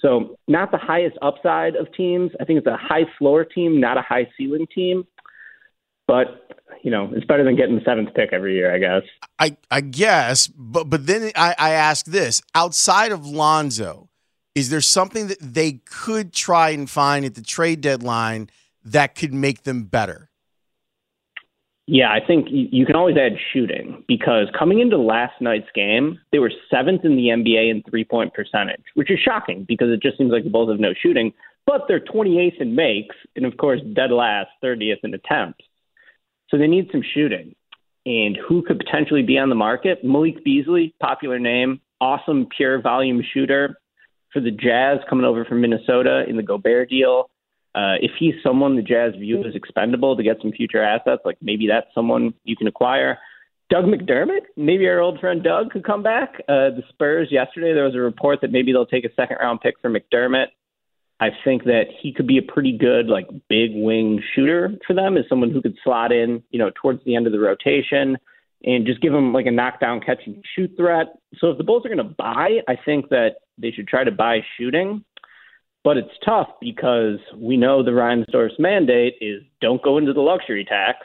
So 0.01 0.37
not 0.47 0.71
the 0.71 0.77
highest 0.77 1.17
upside 1.21 1.75
of 1.75 1.91
teams. 1.93 2.31
I 2.39 2.45
think 2.45 2.59
it's 2.59 2.67
a 2.67 2.77
high 2.77 3.05
floor 3.17 3.45
team, 3.45 3.79
not 3.79 3.97
a 3.97 4.01
high 4.01 4.27
ceiling 4.37 4.67
team. 4.73 5.05
But 6.07 6.47
you 6.83 6.91
know, 6.91 7.11
it's 7.13 7.25
better 7.25 7.43
than 7.43 7.55
getting 7.55 7.75
the 7.75 7.83
seventh 7.83 8.13
pick 8.13 8.31
every 8.31 8.55
year, 8.55 8.73
I 8.73 8.79
guess. 8.79 9.03
I 9.39 9.57
I 9.69 9.81
guess, 9.81 10.47
but 10.47 10.85
but 10.85 11.05
then 11.05 11.31
I, 11.35 11.55
I 11.57 11.71
ask 11.71 12.05
this: 12.05 12.41
outside 12.55 13.11
of 13.11 13.25
Lonzo, 13.25 14.09
is 14.55 14.69
there 14.69 14.81
something 14.81 15.27
that 15.27 15.39
they 15.41 15.73
could 15.85 16.33
try 16.33 16.69
and 16.69 16.89
find 16.89 17.25
at 17.25 17.35
the 17.35 17.41
trade 17.41 17.81
deadline 17.81 18.49
that 18.85 19.15
could 19.15 19.33
make 19.33 19.63
them 19.63 19.83
better? 19.83 20.26
Yeah, 21.89 22.11
I 22.11 22.19
think 22.25 22.47
you 22.51 22.85
can 22.85 22.97
always 22.97 23.15
add 23.15 23.37
shooting 23.53 24.03
because 24.09 24.47
coming 24.57 24.81
into 24.81 24.97
last 24.97 25.39
night's 25.39 25.69
game, 25.73 26.19
they 26.33 26.39
were 26.39 26.51
seventh 26.69 27.05
in 27.05 27.15
the 27.15 27.27
NBA 27.27 27.71
in 27.71 27.81
three 27.89 28.03
point 28.03 28.33
percentage, 28.33 28.83
which 28.95 29.09
is 29.09 29.19
shocking 29.23 29.63
because 29.65 29.87
it 29.89 30.01
just 30.01 30.17
seems 30.17 30.31
like 30.31 30.43
the 30.43 30.49
Bulls 30.49 30.69
have 30.69 30.81
no 30.81 30.93
shooting. 31.01 31.31
But 31.65 31.83
they're 31.87 32.01
28th 32.01 32.59
in 32.59 32.75
makes, 32.75 33.15
and 33.37 33.45
of 33.45 33.55
course, 33.55 33.79
dead 33.93 34.11
last, 34.11 34.49
30th 34.61 34.99
in 35.03 35.13
attempts. 35.13 35.63
So 36.49 36.57
they 36.57 36.67
need 36.67 36.89
some 36.91 37.03
shooting. 37.13 37.55
And 38.05 38.37
who 38.47 38.63
could 38.63 38.79
potentially 38.79 39.23
be 39.23 39.37
on 39.37 39.49
the 39.49 39.55
market? 39.55 40.03
Malik 40.03 40.43
Beasley, 40.43 40.93
popular 41.01 41.39
name, 41.39 41.79
awesome 42.01 42.47
pure 42.55 42.81
volume 42.81 43.21
shooter 43.33 43.77
for 44.33 44.41
the 44.41 44.51
Jazz 44.51 44.99
coming 45.09 45.25
over 45.25 45.45
from 45.45 45.61
Minnesota 45.61 46.25
in 46.27 46.35
the 46.35 46.43
Gobert 46.43 46.89
deal. 46.89 47.29
Uh, 47.77 47.97
if 48.01 48.11
he's 48.17 48.33
someone 48.41 48.75
the 48.75 48.81
Jazz 48.81 49.13
view 49.19 49.43
as 49.47 49.53
expendable 49.53 50.17
to 50.17 50.23
get 50.23 50.37
some 50.41 50.51
future 50.51 50.81
assets, 50.81 51.21
like 51.25 51.37
maybe 51.41 51.67
that's 51.67 51.93
someone 51.93 52.33
you 52.43 52.55
can 52.55 52.67
acquire. 52.73 53.19
Doug 53.69 53.85
McDermott, 53.85 54.45
maybe 54.55 54.87
our 54.87 54.99
old 54.99 55.19
friend 55.19 55.43
Doug 55.43 55.69
could 55.71 55.85
come 55.91 56.01
back. 56.01 56.29
Uh, 56.49 56.73
the 56.77 56.83
Spurs 56.89 57.27
yesterday, 57.29 57.73
there 57.75 57.83
was 57.83 57.93
a 57.93 57.99
report 57.99 58.39
that 58.41 58.51
maybe 58.51 58.71
they'll 58.71 58.93
take 58.95 59.05
a 59.05 59.13
second 59.15 59.37
round 59.39 59.61
pick 59.61 59.75
for 59.79 59.91
McDermott. 59.91 60.47
I 61.19 61.29
think 61.43 61.65
that 61.65 61.85
he 62.01 62.13
could 62.13 62.25
be 62.25 62.39
a 62.39 62.51
pretty 62.53 62.75
good, 62.75 63.07
like, 63.07 63.27
big 63.47 63.71
wing 63.73 64.23
shooter 64.33 64.71
for 64.87 64.95
them 64.95 65.17
as 65.17 65.25
someone 65.29 65.51
who 65.51 65.61
could 65.61 65.77
slot 65.83 66.11
in, 66.11 66.41
you 66.49 66.59
know, 66.59 66.71
towards 66.81 67.03
the 67.05 67.15
end 67.15 67.27
of 67.27 67.33
the 67.33 67.39
rotation 67.39 68.17
and 68.63 68.87
just 68.87 69.01
give 69.01 69.13
them 69.13 69.33
like 69.33 69.45
a 69.45 69.51
knockdown 69.51 69.99
catch 69.99 70.21
and 70.25 70.43
shoot 70.55 70.71
threat. 70.77 71.07
So 71.37 71.51
if 71.51 71.57
the 71.57 71.63
Bulls 71.63 71.85
are 71.85 71.93
going 71.93 72.07
to 72.07 72.15
buy, 72.15 72.61
I 72.67 72.75
think 72.85 73.09
that 73.09 73.37
they 73.57 73.71
should 73.71 73.87
try 73.87 74.03
to 74.03 74.11
buy 74.11 74.39
shooting. 74.57 75.03
But 75.87 75.95
it's 75.95 76.19
tough 76.25 76.49
because 76.59 77.17
we 77.33 77.55
know 77.55 77.81
the 77.81 77.91
Reinsdorf's 77.91 78.59
mandate 78.59 79.13
is 79.21 79.41
don't 79.61 79.81
go 79.81 79.97
into 79.97 80.11
the 80.11 80.19
luxury 80.19 80.65
tax. 80.65 80.97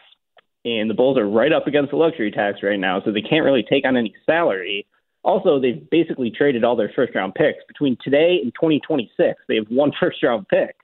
And 0.65 0.91
the 0.91 0.95
Bulls 0.95 1.17
are 1.19 1.29
right 1.29 1.53
up 1.53 1.69
against 1.69 1.93
the 1.93 1.97
luxury 1.97 2.33
tax 2.33 2.65
right 2.65 2.81
now, 2.81 3.01
so 3.05 3.13
they 3.13 3.23
can't 3.23 3.45
really 3.45 3.63
take 3.63 3.85
on 3.85 3.97
any 3.97 4.13
salary. 4.27 4.89
Also, 5.23 5.61
they've 5.61 5.89
basically 5.89 6.33
traded 6.33 6.65
all 6.65 6.75
their 6.75 6.91
first 6.97 7.15
round 7.15 7.37
picks. 7.37 7.61
Between 7.69 7.97
today 8.03 8.41
and 8.43 8.53
2026, 8.55 9.43
they 9.47 9.55
have 9.55 9.67
one 9.69 9.93
first 10.01 10.21
round 10.21 10.49
pick. 10.49 10.75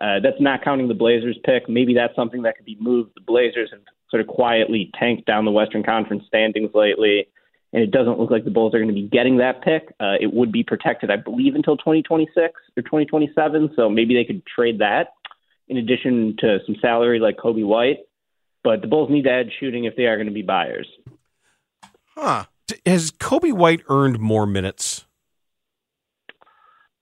Uh, 0.00 0.20
that's 0.22 0.40
not 0.40 0.64
counting 0.64 0.88
the 0.88 0.94
Blazers 0.94 1.36
pick. 1.44 1.68
Maybe 1.68 1.92
that's 1.92 2.16
something 2.16 2.40
that 2.44 2.56
could 2.56 2.64
be 2.64 2.78
moved. 2.80 3.10
The 3.16 3.20
Blazers 3.20 3.68
have 3.70 3.82
sort 4.10 4.22
of 4.22 4.28
quietly 4.28 4.90
tanked 4.98 5.26
down 5.26 5.44
the 5.44 5.50
Western 5.50 5.82
Conference 5.82 6.24
standings 6.26 6.70
lately 6.72 7.28
and 7.72 7.82
it 7.82 7.90
doesn't 7.90 8.18
look 8.18 8.30
like 8.30 8.44
the 8.44 8.50
Bulls 8.50 8.74
are 8.74 8.78
going 8.78 8.88
to 8.88 8.94
be 8.94 9.08
getting 9.08 9.38
that 9.38 9.62
pick. 9.62 9.94
Uh, 9.98 10.14
it 10.20 10.32
would 10.32 10.52
be 10.52 10.62
protected, 10.62 11.10
I 11.10 11.16
believe, 11.16 11.54
until 11.54 11.76
2026 11.76 12.36
or 12.76 12.82
2027. 12.82 13.70
So 13.76 13.88
maybe 13.88 14.14
they 14.14 14.24
could 14.24 14.44
trade 14.46 14.78
that 14.80 15.14
in 15.68 15.78
addition 15.78 16.36
to 16.40 16.58
some 16.66 16.76
salary 16.80 17.18
like 17.18 17.36
Coby 17.38 17.64
White. 17.64 18.00
But 18.62 18.82
the 18.82 18.86
Bulls 18.88 19.10
need 19.10 19.24
to 19.24 19.30
add 19.30 19.46
shooting 19.58 19.84
if 19.84 19.96
they 19.96 20.04
are 20.04 20.16
going 20.16 20.26
to 20.26 20.32
be 20.32 20.42
buyers. 20.42 20.86
Huh. 22.14 22.44
Has 22.86 23.10
Coby 23.10 23.52
White 23.52 23.82
earned 23.88 24.20
more 24.20 24.46
minutes? 24.46 25.06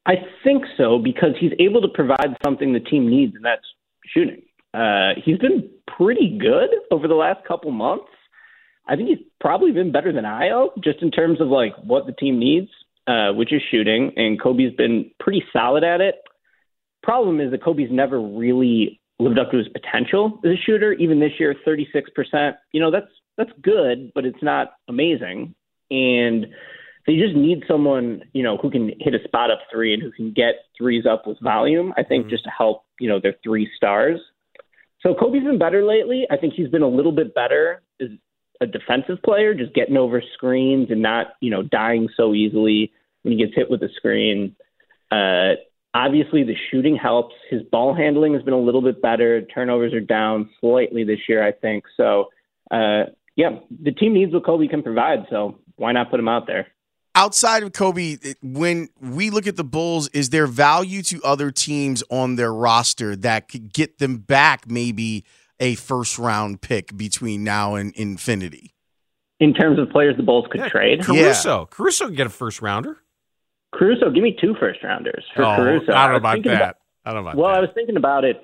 I 0.07 0.15
think 0.43 0.65
so 0.77 0.99
because 0.99 1.33
he's 1.39 1.53
able 1.59 1.83
to 1.83 1.89
provide 1.89 2.37
something 2.45 2.73
the 2.73 2.81
team 2.81 3.09
needs, 3.09 3.35
and 3.35 3.45
that's 3.45 3.67
shooting. 4.07 4.43
Uh, 4.73 5.11
he's 5.23 5.39
been 5.39 5.69
pretty 5.97 6.39
good 6.39 6.71
over 6.91 7.07
the 7.07 7.15
last 7.15 7.45
couple 7.47 7.71
months. 7.71 8.07
I 8.89 8.97
think 8.97 9.09
he's 9.09 9.27
probably 9.41 9.73
been 9.73 9.93
better 9.93 10.13
than 10.13 10.25
Ayo, 10.25 10.71
just 10.83 11.03
in 11.03 11.11
terms 11.11 11.41
of 11.41 11.49
like 11.49 11.75
what 11.83 12.07
the 12.07 12.13
team 12.13 12.39
needs, 12.39 12.69
uh, 13.07 13.33
which 13.33 13.53
is 13.53 13.63
shooting. 13.71 14.13
And 14.17 14.41
Coby's 14.41 14.75
been 14.77 15.11
pretty 15.21 15.45
solid 15.53 15.85
at 15.85 16.01
it. 16.01 16.17
Problem 17.03 17.41
is 17.41 17.51
that 17.53 17.63
Coby's 17.63 17.91
never 17.91 18.21
really 18.21 19.01
lived 19.19 19.39
up 19.39 19.51
to 19.51 19.59
his 19.59 19.69
potential 19.69 20.41
as 20.45 20.53
a 20.53 20.63
shooter. 20.65 20.93
Even 20.95 21.21
this 21.21 21.33
year, 21.39 21.55
36%. 21.67 22.55
You 22.73 22.81
know, 22.81 22.91
that's 22.91 23.11
that's 23.37 23.53
good, 23.63 24.13
but 24.15 24.25
it's 24.25 24.43
not 24.43 24.73
amazing. 24.89 25.55
And 25.91 26.47
they 27.07 27.17
just 27.17 27.35
need 27.35 27.65
someone, 27.67 28.23
you 28.33 28.43
know, 28.43 28.57
who 28.59 28.71
can 28.71 28.93
hit 29.01 29.15
a 29.15 29.25
spot 29.25 29.51
up 29.51 29.61
three 29.73 29.95
and 29.95 30.03
who 30.03 30.13
can 30.13 30.33
get 30.33 30.55
threes 30.77 31.07
up 31.07 31.27
with 31.27 31.39
volume. 31.41 31.93
I 31.97 32.03
think 32.03 32.25
mm-hmm. 32.25 32.31
just 32.31 32.45
to 32.45 32.51
help, 32.51 32.85
you 32.99 33.09
know, 33.09 33.19
their 33.21 33.35
three 33.43 33.71
stars. 33.77 34.21
So 35.01 35.15
Coby's 35.15 35.45
been 35.45 35.59
better 35.59 35.85
lately. 35.85 36.27
I 36.31 36.37
think 36.37 36.55
he's 36.55 36.69
been 36.69 36.83
a 36.83 36.89
little 36.89 37.13
bit 37.13 37.35
better 37.35 37.83
a 38.61 38.67
defensive 38.67 39.23
player, 39.25 39.55
just 39.55 39.75
getting 39.75 39.97
over 39.97 40.23
screens 40.35 40.91
and 40.91 41.01
not, 41.03 41.35
you 41.41 41.51
know, 41.51 41.63
dying 41.63 42.09
so 42.17 42.35
easily 42.35 42.93
when 43.23 43.33
he 43.33 43.45
gets 43.45 43.55
hit 43.55 43.71
with 43.71 43.83
a 43.83 43.89
screen. 43.97 44.55
Uh, 45.11 45.55
obviously, 45.95 46.45
the 46.45 46.57
shooting 46.71 46.97
helps. 46.97 47.35
His 47.49 47.63
ball 47.63 47.95
handling 47.95 48.35
has 48.35 48.43
been 48.43 48.55
a 48.55 48.61
little 48.61 48.83
bit 48.83 49.01
better. 49.01 49.43
Turnovers 49.43 49.95
are 49.95 50.01
down 50.01 50.51
slightly 50.61 51.05
this 51.05 51.21
year, 51.29 51.47
I 51.47 51.53
think. 51.53 51.85
So, 51.97 52.29
uh, 52.71 53.05
yeah, 53.35 53.59
the 53.83 53.93
team 53.93 54.13
needs 54.13 54.33
what 54.33 54.45
Coby 54.45 54.69
can 54.69 54.83
provide. 54.83 55.21
So 55.31 55.59
why 55.77 55.93
not 55.93 56.11
put 56.11 56.21
him 56.21 56.29
out 56.29 56.47
there? 56.47 56.67
Outside 57.15 57.65
of 57.65 57.73
Coby, 57.73 58.37
when 58.41 58.89
we 59.01 59.31
look 59.31 59.47
at 59.47 59.57
the 59.57 59.65
Bulls, 59.65 60.09
is 60.09 60.31
there 60.31 60.47
value 60.47 61.03
to 61.03 61.21
other 61.25 61.51
teams 61.51 62.05
on 62.09 62.37
their 62.37 62.53
roster 62.53 63.17
that 63.17 63.49
could 63.49 63.73
get 63.73 63.99
them 63.99 64.19
back 64.19 64.71
maybe– 64.71 65.25
a 65.61 65.75
first 65.77 66.19
round 66.19 66.61
pick 66.61 66.97
between 66.97 67.45
now 67.45 67.77
and 67.77 67.95
infinity. 67.95 68.75
In 69.39 69.55
terms 69.55 69.79
of 69.79 69.89
players 69.91 70.17
the 70.17 70.23
Bulls 70.23 70.47
could 70.51 70.61
yeah, 70.61 70.69
trade, 70.69 71.03
Caruso, 71.03 71.61
yeah. 71.61 71.65
Caruso 71.71 72.07
can 72.07 72.15
get 72.15 72.27
a 72.27 72.31
first 72.31 72.61
rounder. 72.61 72.99
Caruso, 73.73 74.11
give 74.11 74.23
me 74.23 74.37
two 74.39 74.55
first 74.59 74.83
rounders 74.83 75.25
for 75.35 75.45
oh, 75.45 75.57
Caruso. 75.57 75.93
I 75.93 76.05
don't 76.05 76.13
know 76.13 76.17
about 76.17 76.43
that. 76.45 76.57
About, 76.57 76.77
I 77.05 77.13
don't 77.13 77.25
know 77.25 77.31
about 77.31 77.39
well, 77.39 77.49
that. 77.51 77.59
I 77.59 77.61
was 77.61 77.71
thinking 77.75 77.97
about 77.97 78.25
it 78.25 78.37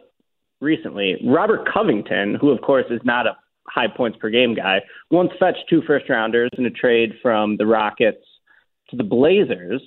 recently. 0.61 1.16
Robert 1.25 1.68
Covington, 1.73 2.37
who 2.40 2.50
of 2.50 2.61
course 2.61 2.87
is 2.90 3.00
not 3.04 3.26
a 3.26 3.37
high 3.68 3.88
points 3.88 4.18
per 4.20 4.30
game 4.30 4.54
guy, 4.54 4.80
once 5.11 5.30
fetched 5.38 5.64
two 5.68 5.82
first 5.87 6.08
rounders 6.08 6.50
in 6.56 6.64
a 6.64 6.70
trade 6.70 7.14
from 7.23 7.56
the 7.56 7.66
Rockets 7.66 8.25
to 8.90 8.96
the 8.96 9.04
Blazers. 9.04 9.82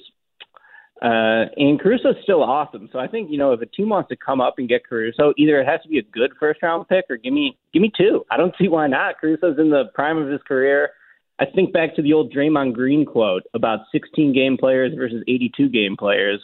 Uh, 1.01 1.47
and 1.55 1.79
Caruso's 1.79 2.17
still 2.23 2.43
awesome. 2.43 2.89
So 2.91 2.99
I 2.99 3.07
think, 3.07 3.31
you 3.31 3.37
know, 3.37 3.53
if 3.53 3.61
a 3.61 3.65
team 3.65 3.89
wants 3.89 4.09
to 4.09 4.17
come 4.17 4.41
up 4.41 4.55
and 4.57 4.67
get 4.67 4.85
Caruso, 4.85 5.33
either 5.37 5.61
it 5.61 5.65
has 5.65 5.81
to 5.83 5.87
be 5.87 5.97
a 5.97 6.03
good 6.03 6.31
first 6.39 6.61
round 6.61 6.89
pick 6.89 7.05
or 7.09 7.15
give 7.15 7.31
me 7.31 7.57
give 7.73 7.81
me 7.81 7.91
two. 7.97 8.25
I 8.29 8.37
don't 8.37 8.53
see 8.59 8.67
why 8.67 8.87
not. 8.87 9.15
Caruso's 9.19 9.57
in 9.57 9.69
the 9.69 9.85
prime 9.93 10.17
of 10.17 10.27
his 10.27 10.41
career. 10.45 10.89
I 11.39 11.45
think 11.45 11.71
back 11.71 11.95
to 11.95 12.01
the 12.01 12.11
old 12.11 12.33
Draymond 12.33 12.73
Green 12.73 13.05
quote 13.05 13.43
about 13.53 13.79
16 13.93 14.33
game 14.33 14.57
players 14.57 14.93
versus 14.93 15.23
82 15.27 15.69
game 15.69 15.95
players. 15.97 16.41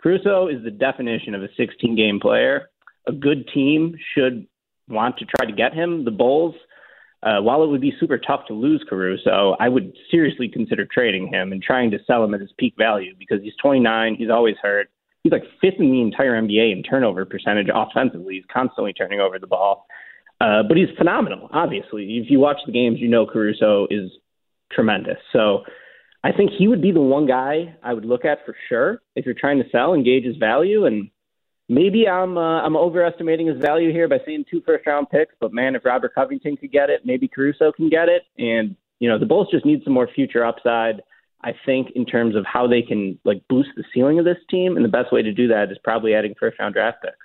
Caruso 0.00 0.46
is 0.46 0.62
the 0.62 0.70
definition 0.70 1.34
of 1.34 1.42
a 1.42 1.48
16 1.56 1.96
game 1.96 2.20
player. 2.20 2.70
A 3.08 3.12
good 3.12 3.48
team 3.52 3.96
should 4.14 4.46
want 4.88 5.18
to 5.18 5.24
try 5.24 5.46
to 5.46 5.56
get 5.56 5.74
him. 5.74 6.04
The 6.04 6.12
Bulls 6.12 6.54
uh, 7.26 7.42
while 7.42 7.64
it 7.64 7.66
would 7.66 7.80
be 7.80 7.92
super 7.98 8.18
tough 8.18 8.46
to 8.46 8.54
lose 8.54 8.84
Caruso, 8.88 9.56
I 9.58 9.68
would 9.68 9.92
seriously 10.12 10.48
consider 10.48 10.86
trading 10.86 11.26
him 11.26 11.50
and 11.50 11.60
trying 11.60 11.90
to 11.90 11.98
sell 12.06 12.22
him 12.22 12.34
at 12.34 12.40
his 12.40 12.52
peak 12.56 12.74
value 12.78 13.14
because 13.18 13.42
he's 13.42 13.56
29. 13.60 14.14
He's 14.16 14.30
always 14.30 14.54
hurt. 14.62 14.90
He's 15.24 15.32
like 15.32 15.42
fifth 15.60 15.80
in 15.80 15.90
the 15.90 16.02
entire 16.02 16.40
NBA 16.40 16.70
in 16.70 16.84
turnover 16.84 17.24
percentage 17.24 17.66
offensively. 17.74 18.34
He's 18.34 18.44
constantly 18.52 18.92
turning 18.92 19.18
over 19.18 19.40
the 19.40 19.48
ball. 19.48 19.86
Uh, 20.40 20.62
but 20.68 20.76
he's 20.76 20.86
phenomenal, 20.96 21.48
obviously. 21.52 22.04
If 22.22 22.30
you 22.30 22.38
watch 22.38 22.58
the 22.64 22.70
games, 22.70 22.98
you 23.00 23.08
know 23.08 23.26
Caruso 23.26 23.88
is 23.90 24.12
tremendous. 24.70 25.18
So 25.32 25.62
I 26.22 26.30
think 26.30 26.52
he 26.56 26.68
would 26.68 26.80
be 26.80 26.92
the 26.92 27.00
one 27.00 27.26
guy 27.26 27.74
I 27.82 27.92
would 27.92 28.04
look 28.04 28.24
at 28.24 28.46
for 28.46 28.54
sure 28.68 29.02
if 29.16 29.24
you're 29.24 29.34
trying 29.34 29.58
to 29.58 29.68
sell 29.70 29.94
and 29.94 30.04
gauge 30.04 30.24
his 30.24 30.36
value. 30.36 30.86
And 30.86 31.10
maybe 31.68 32.08
I'm 32.08 32.36
uh, 32.36 32.62
I'm 32.62 32.76
overestimating 32.76 33.46
his 33.46 33.60
value 33.60 33.92
here 33.92 34.08
by 34.08 34.18
saying 34.24 34.44
two 34.50 34.62
first 34.66 34.86
round 34.86 35.10
picks, 35.10 35.34
but 35.40 35.52
man, 35.52 35.74
if 35.74 35.84
Robert 35.84 36.14
Covington 36.14 36.56
could 36.56 36.72
get 36.72 36.90
it, 36.90 37.02
maybe 37.04 37.28
Caruso 37.28 37.72
can 37.72 37.88
get 37.88 38.08
it, 38.08 38.22
and 38.38 38.76
you 38.98 39.08
know 39.08 39.18
the 39.18 39.26
Bulls 39.26 39.48
just 39.50 39.64
need 39.64 39.82
some 39.84 39.92
more 39.92 40.08
future 40.14 40.44
upside. 40.44 41.02
I 41.42 41.52
think 41.64 41.88
in 41.94 42.06
terms 42.06 42.34
of 42.34 42.44
how 42.44 42.66
they 42.66 42.82
can 42.82 43.18
like 43.24 43.42
boost 43.48 43.70
the 43.76 43.84
ceiling 43.94 44.18
of 44.18 44.24
this 44.24 44.38
team, 44.50 44.76
and 44.76 44.84
the 44.84 44.90
best 44.90 45.12
way 45.12 45.22
to 45.22 45.32
do 45.32 45.48
that 45.48 45.70
is 45.70 45.78
probably 45.82 46.14
adding 46.14 46.34
first 46.38 46.58
round 46.58 46.74
draft 46.74 46.98
picks. 47.02 47.16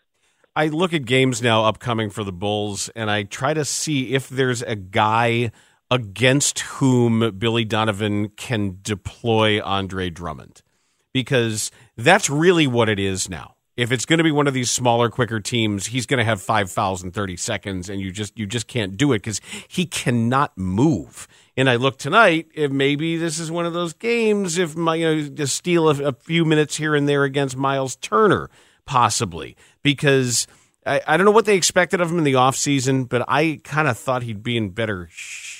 I 0.55 0.67
look 0.67 0.93
at 0.93 1.05
games 1.05 1.41
now 1.41 1.63
upcoming 1.63 2.09
for 2.09 2.25
the 2.25 2.33
Bulls, 2.33 2.89
and 2.89 3.09
I 3.09 3.23
try 3.23 3.53
to 3.53 3.63
see 3.63 4.13
if 4.13 4.27
there's 4.27 4.61
a 4.61 4.75
guy 4.75 5.51
against 5.89 6.59
whom 6.59 7.37
Billy 7.37 7.63
Donovan 7.65 8.29
can 8.29 8.79
deploy 8.81 9.61
Andre 9.61 10.09
Drummond, 10.09 10.61
because 11.13 11.71
that's 11.95 12.29
really 12.29 12.67
what 12.67 12.89
it 12.89 12.99
is 12.99 13.29
now 13.29 13.55
if 13.81 13.91
it's 13.91 14.05
going 14.05 14.17
to 14.17 14.23
be 14.23 14.31
one 14.31 14.47
of 14.47 14.53
these 14.53 14.69
smaller, 14.69 15.09
quicker 15.09 15.39
teams, 15.39 15.87
he's 15.87 16.05
going 16.05 16.19
to 16.19 16.23
have 16.23 16.41
five 16.41 16.71
fouls 16.71 17.03
in 17.03 17.11
30 17.11 17.35
seconds, 17.37 17.89
and 17.89 17.99
you 17.99 18.11
just 18.11 18.37
you 18.37 18.45
just 18.45 18.67
can't 18.67 18.95
do 18.97 19.11
it 19.13 19.19
because 19.19 19.41
he 19.67 19.85
cannot 19.85 20.57
move. 20.57 21.27
And 21.57 21.69
I 21.69 21.75
look 21.75 21.97
tonight, 21.97 22.47
if 22.53 22.71
maybe 22.71 23.17
this 23.17 23.39
is 23.39 23.51
one 23.51 23.65
of 23.65 23.73
those 23.73 23.93
games, 23.93 24.57
if 24.57 24.75
my, 24.75 24.95
you 24.95 25.15
know, 25.15 25.29
to 25.35 25.47
steal 25.47 25.89
a, 25.89 26.09
a 26.09 26.13
few 26.13 26.45
minutes 26.45 26.77
here 26.77 26.95
and 26.95 27.09
there 27.09 27.23
against 27.23 27.57
Miles 27.57 27.95
Turner, 27.95 28.49
possibly, 28.85 29.57
because 29.83 30.47
I, 30.85 31.01
I 31.07 31.17
don't 31.17 31.25
know 31.25 31.31
what 31.31 31.45
they 31.45 31.55
expected 31.55 32.01
of 32.01 32.11
him 32.11 32.17
in 32.17 32.23
the 32.23 32.33
offseason, 32.33 33.09
but 33.09 33.25
I 33.27 33.59
kind 33.63 33.87
of 33.87 33.97
thought 33.97 34.23
he'd 34.23 34.43
be 34.43 34.57
in 34.57 34.69
better 34.69 35.07
shape. 35.11 35.50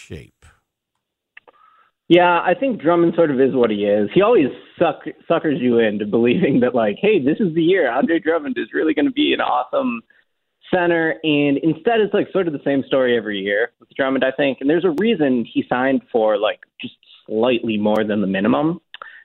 Yeah, 2.12 2.42
I 2.44 2.56
think 2.60 2.82
Drummond 2.82 3.14
sort 3.16 3.32
of 3.32 3.40
is 3.40 3.56
what 3.56 3.72
he 3.72 3.86
is. 3.86 4.10
He 4.14 4.22
always 4.22 4.48
suck, 4.78 5.04
suckers 5.30 5.62
you 5.62 5.80
into 5.80 6.06
believing 6.06 6.60
that, 6.60 6.76
like, 6.76 6.98
hey, 7.02 7.24
this 7.24 7.38
is 7.40 7.56
the 7.56 7.64
year 7.64 7.90
Andre 7.90 8.20
Drummond 8.20 8.58
is 8.58 8.74
really 8.74 8.94
going 8.94 9.06
to 9.06 9.14
be 9.14 9.34
an 9.34 9.40
awesome 9.40 10.02
center. 10.70 11.16
And 11.24 11.58
instead, 11.60 12.02
it's 12.02 12.14
like 12.14 12.28
sort 12.34 12.48
of 12.48 12.54
the 12.54 12.60
same 12.66 12.84
story 12.86 13.16
every 13.16 13.40
year 13.40 13.72
with 13.80 13.88
Drummond, 13.96 14.26
I 14.26 14.32
think. 14.32 14.58
And 14.60 14.70
there's 14.70 14.84
a 14.84 14.94
reason 15.00 15.46
he 15.46 15.64
signed 15.70 16.02
for 16.12 16.38
like 16.38 16.60
just 16.82 16.96
slightly 17.26 17.78
more 17.78 18.04
than 18.04 18.20
the 18.20 18.28
minimum. 18.28 18.82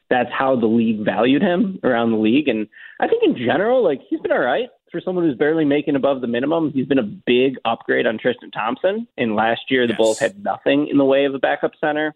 That's 0.08 0.30
how 0.30 0.54
the 0.54 0.66
league 0.66 1.04
valued 1.04 1.42
him 1.42 1.80
around 1.82 2.12
the 2.12 2.18
league. 2.18 2.46
And 2.46 2.68
I 3.00 3.08
think 3.08 3.24
in 3.24 3.36
general, 3.36 3.82
like, 3.82 4.00
he's 4.08 4.20
been 4.20 4.30
all 4.30 4.38
right 4.38 4.68
for 4.92 5.00
someone 5.00 5.24
who's 5.24 5.36
barely 5.36 5.64
making 5.64 5.96
above 5.96 6.20
the 6.20 6.28
minimum. 6.28 6.70
He's 6.70 6.86
been 6.86 7.00
a 7.00 7.02
big 7.02 7.56
upgrade 7.64 8.06
on 8.06 8.16
Tristan 8.16 8.52
Thompson. 8.52 9.08
And 9.18 9.34
last 9.34 9.62
year, 9.70 9.88
the 9.88 9.94
yes. 9.94 9.98
Bulls 9.98 10.20
had 10.20 10.44
nothing 10.44 10.86
in 10.86 10.98
the 10.98 11.04
way 11.04 11.24
of 11.24 11.34
a 11.34 11.40
backup 11.40 11.72
center. 11.80 12.14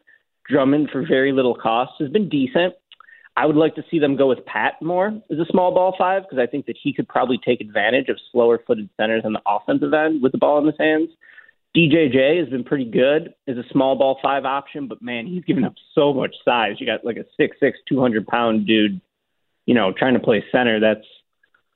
Drummond 0.48 0.90
for 0.90 1.06
very 1.06 1.32
little 1.32 1.54
cost 1.54 1.92
has 2.00 2.10
been 2.10 2.28
decent. 2.28 2.74
I 3.36 3.46
would 3.46 3.56
like 3.56 3.76
to 3.76 3.84
see 3.90 3.98
them 3.98 4.16
go 4.16 4.26
with 4.26 4.44
Pat 4.44 4.74
more 4.82 5.08
as 5.08 5.38
a 5.38 5.46
small 5.50 5.72
ball 5.72 5.94
five 5.96 6.22
because 6.22 6.38
I 6.38 6.46
think 6.46 6.66
that 6.66 6.76
he 6.82 6.92
could 6.92 7.08
probably 7.08 7.38
take 7.38 7.60
advantage 7.60 8.08
of 8.08 8.18
slower 8.32 8.60
footed 8.66 8.90
centers 8.98 9.22
on 9.24 9.32
the 9.32 9.40
offensive 9.46 9.94
end 9.94 10.22
with 10.22 10.32
the 10.32 10.38
ball 10.38 10.58
in 10.58 10.66
his 10.66 10.74
hands. 10.78 11.10
DJJ 11.76 12.40
has 12.40 12.48
been 12.48 12.64
pretty 12.64 12.84
good 12.84 13.32
as 13.46 13.56
a 13.56 13.62
small 13.70 13.96
ball 13.96 14.18
five 14.20 14.44
option, 14.44 14.88
but 14.88 15.00
man, 15.00 15.26
he's 15.26 15.44
given 15.44 15.64
up 15.64 15.74
so 15.94 16.12
much 16.12 16.34
size. 16.44 16.74
You 16.78 16.86
got 16.86 17.04
like 17.04 17.16
a 17.16 17.24
six 17.36 17.56
six, 17.60 17.78
two 17.88 18.00
hundred 18.00 18.26
pound 18.26 18.66
dude, 18.66 19.00
you 19.66 19.74
know, 19.74 19.92
trying 19.96 20.14
to 20.14 20.20
play 20.20 20.44
center. 20.50 20.80
That's 20.80 21.06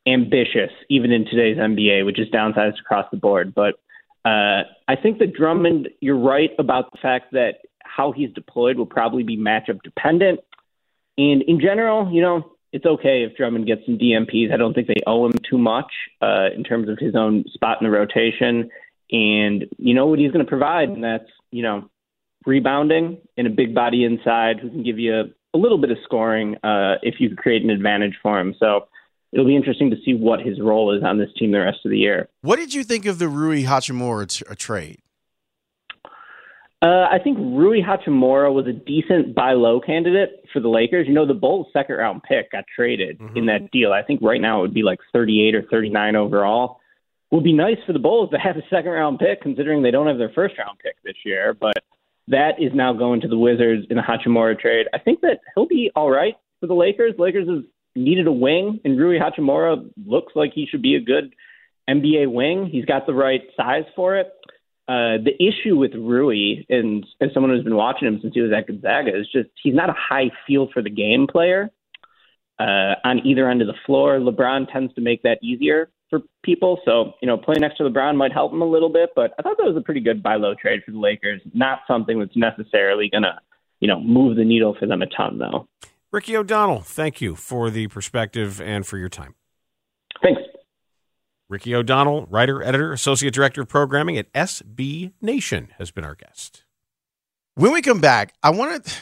ambitious, 0.07 0.71
even 0.91 1.12
in 1.12 1.25
today's 1.25 1.57
NBA, 1.57 2.05
which 2.05 2.19
is 2.19 2.29
downsized 2.29 2.81
across 2.81 3.07
the 3.12 3.17
board. 3.17 3.55
But 3.55 3.77
uh, 4.25 4.63
I 4.89 4.97
think 5.01 5.19
that 5.19 5.35
Drummond, 5.35 5.89
you're 6.01 6.19
right 6.19 6.51
about 6.59 6.93
the 6.93 6.99
fact 6.99 7.33
that 7.33 7.57
how 7.83 8.13
he's 8.13 8.33
deployed 8.33 8.77
will 8.77 8.87
probably 8.87 9.23
be 9.23 9.37
matchup 9.37 9.83
dependent. 9.83 10.41
And 11.19 11.43
in 11.43 11.61
general, 11.61 12.11
you 12.11 12.23
know, 12.23 12.53
it's 12.73 12.87
okay 12.87 13.23
if 13.23 13.37
Drummond 13.37 13.67
gets 13.67 13.87
some 13.87 13.99
DNPs. 13.99 14.53
I 14.53 14.57
don't 14.57 14.75
think 14.75 14.89
they 14.89 15.03
owe 15.07 15.27
him 15.27 15.35
too 15.49 15.59
much 15.59 15.93
uh, 16.21 16.49
in 16.55 16.65
terms 16.65 16.89
of 16.89 16.99
his 16.99 17.15
own 17.15 17.45
spot 17.53 17.79
in 17.81 17.85
the 17.85 17.91
rotation. 17.91 18.71
And 19.13 19.67
you 19.79 19.95
know 19.95 20.07
what 20.07 20.19
he's 20.19 20.33
going 20.33 20.45
to 20.45 20.49
provide, 20.49 20.89
and 20.89 21.05
that's, 21.05 21.29
you 21.53 21.63
know, 21.63 21.89
rebounding 22.47 23.19
and 23.37 23.47
a 23.47 23.51
big 23.51 23.75
body 23.75 24.05
inside 24.05 24.59
who 24.59 24.71
can 24.71 24.83
give 24.83 24.99
you 24.99 25.15
a, 25.15 25.25
a 25.55 25.59
little 25.59 25.79
bit 25.79 25.91
of 25.91 25.99
scoring 26.03 26.57
uh, 26.65 26.97
if 27.03 27.21
you 27.21 27.37
create 27.37 27.63
an 27.63 27.71
advantage 27.71 28.19
for 28.23 28.41
him. 28.41 28.55
So 28.59 28.89
it'll 29.35 29.47
be 29.47 29.57
interesting 29.57 29.90
to 29.90 29.97
see 30.05 30.14
what 30.14 30.40
his 30.40 30.61
role 30.61 30.97
is 30.97 31.03
on 31.03 31.18
this 31.18 31.29
team 31.37 31.51
the 31.51 31.59
rest 31.59 31.81
of 31.85 31.90
the 31.90 31.99
year. 31.99 32.29
What 32.42 32.57
did 32.57 32.73
you 32.73 32.85
think 32.85 33.05
of 33.05 33.18
the 33.18 33.29
Rui 33.29 33.64
Hachimura 33.64 34.29
t- 34.29 34.55
trade? 34.55 35.01
Uh, 36.81 37.09
I 37.11 37.18
think 37.18 37.38
Rui 37.38 37.81
Hachimura 37.81 38.53
was 38.53 38.66
a 38.66 38.73
decent 38.73 39.35
buy 39.35 39.53
low 39.53 39.81
candidate 39.81 40.44
for 40.53 40.61
the 40.61 40.68
Lakers. 40.68 41.09
You 41.09 41.14
know, 41.14 41.27
the 41.27 41.35
Bulls' 41.35 41.66
second 41.73 41.97
round 41.97 42.23
pick 42.23 42.53
got 42.53 42.64
traded 42.75 43.18
mm-hmm. 43.18 43.37
in 43.37 43.47
that 43.47 43.70
deal. 43.70 43.92
I 43.92 44.03
think 44.03 44.20
right 44.23 44.40
now 44.40 44.59
it 44.59 44.62
would 44.62 44.75
be 44.75 44.83
like 44.83 44.99
38 45.12 45.55
or 45.55 45.62
39 45.62 46.14
overall. 46.14 46.81
Would 47.31 47.42
be 47.42 47.55
nice 47.55 47.79
for 47.87 47.94
the 47.94 47.99
Bulls 47.99 48.31
to 48.31 48.38
have 48.38 48.57
a 48.57 48.62
second 48.68 48.90
round 48.90 49.18
pick, 49.18 49.40
considering 49.40 49.83
they 49.83 49.90
don't 49.90 50.07
have 50.07 50.18
their 50.18 50.31
first 50.35 50.59
round 50.59 50.79
pick 50.79 50.97
this 51.03 51.16
year. 51.25 51.57
But 51.59 51.83
that 52.29 52.61
is 52.61 52.73
now 52.75 52.92
going 52.92 53.23
to 53.23 53.29
the 53.29 53.38
Wizards 53.38 53.87
in 53.88 53.97
the 53.97 54.03
Hachimura 54.03 54.59
trade. 54.59 54.87
I 54.92 54.99
think 54.99 55.23
that 55.23 55.40
he'll 55.55 55.66
be 55.66 55.90
all 55.97 56.11
right 56.11 56.35
for 56.61 56.66
the 56.66 56.75
Lakers. 56.75 57.14
Lakers 57.18 57.49
has 57.49 57.64
needed 57.95 58.27
a 58.27 58.33
wing, 58.33 58.81
and 58.85 58.99
Rui 58.99 59.19
Hachimura 59.19 59.89
looks 60.05 60.33
like 60.35 60.53
he 60.55 60.67
should 60.67 60.83
be 60.83 60.97
a 60.97 61.01
good 61.01 61.35
NBA 61.89 62.33
wing. 62.33 62.67
He's 62.71 62.85
got 62.85 63.07
the 63.07 63.15
right 63.15 63.43
size 63.57 63.85
for 63.95 64.17
it. 64.17 64.33
Uh, 64.87 65.17
the 65.25 65.35
issue 65.41 65.77
with 65.77 65.95
Rui, 65.95 66.65
and 66.69 67.07
as 67.21 67.31
someone 67.33 67.53
who's 67.53 67.65
been 67.65 67.77
watching 67.77 68.07
him 68.07 68.19
since 68.21 68.35
he 68.35 68.41
was 68.41 68.53
at 68.53 68.67
Gonzaga, 68.67 69.19
is 69.19 69.27
just 69.33 69.49
he's 69.63 69.75
not 69.75 69.89
a 69.89 69.95
high 69.95 70.31
feel 70.47 70.69
for 70.73 70.83
the 70.83 70.91
game 70.91 71.27
player 71.27 71.71
uh, 72.59 72.95
on 73.03 73.21
either 73.25 73.49
end 73.49 73.63
of 73.63 73.67
the 73.67 73.75
floor. 73.87 74.19
LeBron 74.19 74.71
tends 74.71 74.93
to 74.95 75.01
make 75.01 75.23
that 75.23 75.39
easier 75.43 75.89
for 76.11 76.21
people. 76.43 76.81
So, 76.85 77.15
you 77.23 77.27
know, 77.27 77.39
playing 77.39 77.63
next 77.63 77.79
to 77.79 77.85
LeBron 77.85 78.17
might 78.17 78.33
help 78.33 78.53
him 78.53 78.63
a 78.63 78.67
little 78.67 78.91
bit, 78.91 79.11
but 79.17 79.33
I 79.39 79.43
thought 79.43 79.57
that 79.57 79.67
was 79.67 79.77
a 79.77 79.81
pretty 79.81 80.01
good 80.01 80.23
buy 80.23 80.37
low 80.37 80.55
trade 80.55 80.83
for 80.85 80.93
the 80.93 80.99
Lakers. 80.99 81.41
Not 81.55 81.81
something 81.89 82.19
that's 82.19 82.37
necessarily 82.37 83.09
going 83.09 83.23
to, 83.23 83.39
you 83.81 83.89
know, 83.89 84.01
move 84.01 84.37
the 84.37 84.45
needle 84.45 84.77
for 84.79 84.87
them 84.87 85.03
a 85.03 85.07
ton, 85.07 85.39
though. 85.39 85.67
Ricky 86.14 86.37
O'Donnell, 86.37 86.81
thank 86.81 87.20
you 87.20 87.35
for 87.35 87.70
the 87.70 87.88
perspective 87.88 88.61
and 88.61 88.87
for 88.87 88.98
your 88.98 89.09
time. 89.09 89.35
Thanks. 90.22 90.42
Ricky 91.48 91.74
O'Donnell, 91.74 92.27
writer, 92.27 92.62
editor, 92.62 92.92
associate 92.92 93.35
director 93.35 93.62
of 93.62 93.68
programming 93.68 94.16
at 94.16 94.33
SB 94.33 95.11
Nation, 95.20 95.72
has 95.77 95.90
been 95.90 96.05
our 96.05 96.14
guest. 96.14 96.62
When 97.57 97.72
we 97.72 97.83
come 97.83 98.00
back, 98.00 98.33
I 98.44 98.50
want 98.50 98.85
to. 98.85 98.92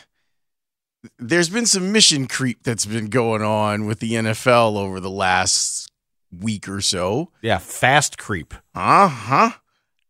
There's 1.18 1.50
been 1.50 1.66
some 1.66 1.92
mission 1.92 2.28
creep 2.28 2.62
that's 2.62 2.86
been 2.86 3.08
going 3.08 3.42
on 3.42 3.84
with 3.84 4.00
the 4.00 4.12
NFL 4.14 4.78
over 4.78 4.98
the 4.98 5.10
last 5.10 5.92
week 6.40 6.66
or 6.66 6.80
so. 6.80 7.30
Yeah, 7.42 7.58
fast 7.58 8.16
creep. 8.16 8.54
Uh 8.74 9.08
huh. 9.08 9.50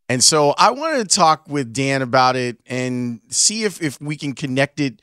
And 0.08 0.22
so 0.22 0.54
I 0.56 0.70
wanted 0.70 1.10
to 1.10 1.16
talk 1.16 1.48
with 1.48 1.72
Dan 1.72 2.00
about 2.00 2.36
it 2.36 2.58
and 2.64 3.22
see 3.28 3.64
if, 3.64 3.82
if 3.82 4.00
we 4.00 4.16
can 4.16 4.34
connect 4.34 4.78
it 4.78 5.02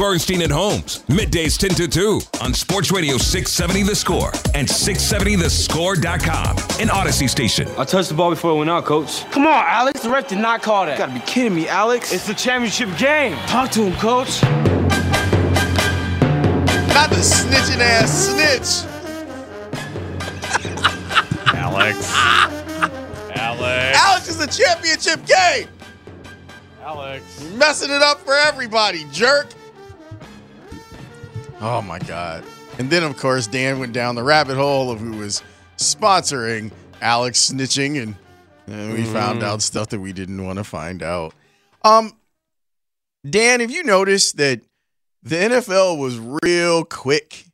Bernstein 0.00 0.40
and 0.40 0.50
Holmes, 0.50 1.00
middays 1.08 1.58
10 1.58 1.72
to 1.72 1.86
2 1.86 2.22
on 2.40 2.54
Sports 2.54 2.90
Radio 2.90 3.18
670 3.18 3.82
The 3.82 3.94
Score 3.94 4.32
and 4.54 4.66
670thescore.com, 4.66 6.56
an 6.80 6.88
Audacy 6.88 7.28
station. 7.28 7.68
I 7.76 7.84
touched 7.84 8.08
the 8.08 8.14
ball 8.14 8.30
before 8.30 8.52
it 8.52 8.56
went 8.56 8.70
out, 8.70 8.86
coach. 8.86 9.30
Come 9.30 9.46
on, 9.46 9.62
Alex. 9.68 10.00
The 10.00 10.08
ref 10.08 10.26
did 10.26 10.38
not 10.38 10.62
call 10.62 10.86
that. 10.86 10.92
You 10.92 10.98
gotta 11.06 11.12
be 11.12 11.20
kidding 11.26 11.54
me, 11.54 11.68
Alex. 11.68 12.14
It's 12.14 12.26
the 12.26 12.32
championship 12.32 12.88
game. 12.96 13.36
Talk 13.46 13.70
to 13.72 13.82
him, 13.82 13.92
coach. 13.96 14.42
Not 16.94 17.10
the 17.10 17.16
snitching 17.16 17.80
ass 17.80 18.10
snitch. 18.30 18.86
Alex. 21.54 22.10
Alex. 23.36 23.98
Alex 23.98 24.28
is 24.30 24.38
the 24.38 24.46
championship 24.46 25.26
game. 25.26 25.68
Alex. 26.82 27.42
You're 27.42 27.58
Messing 27.58 27.90
it 27.90 28.00
up 28.00 28.20
for 28.20 28.32
everybody, 28.34 29.04
jerk. 29.12 29.48
Oh 31.60 31.82
my 31.82 31.98
God. 31.98 32.44
And 32.78 32.88
then, 32.88 33.02
of 33.02 33.16
course, 33.16 33.46
Dan 33.46 33.78
went 33.78 33.92
down 33.92 34.14
the 34.14 34.22
rabbit 34.22 34.56
hole 34.56 34.90
of 34.90 35.00
who 35.00 35.18
was 35.18 35.42
sponsoring 35.76 36.72
Alex 37.02 37.50
snitching, 37.50 38.02
and, 38.02 38.14
and 38.66 38.94
we 38.94 39.04
found 39.04 39.42
out 39.42 39.60
stuff 39.60 39.88
that 39.88 40.00
we 40.00 40.12
didn't 40.12 40.42
want 40.44 40.58
to 40.58 40.64
find 40.64 41.02
out. 41.02 41.34
Um, 41.82 42.12
Dan, 43.28 43.60
have 43.60 43.70
you 43.70 43.82
noticed 43.82 44.38
that 44.38 44.62
the 45.22 45.36
NFL 45.36 45.98
was 45.98 46.18
real 46.42 46.84
quick 46.84 47.44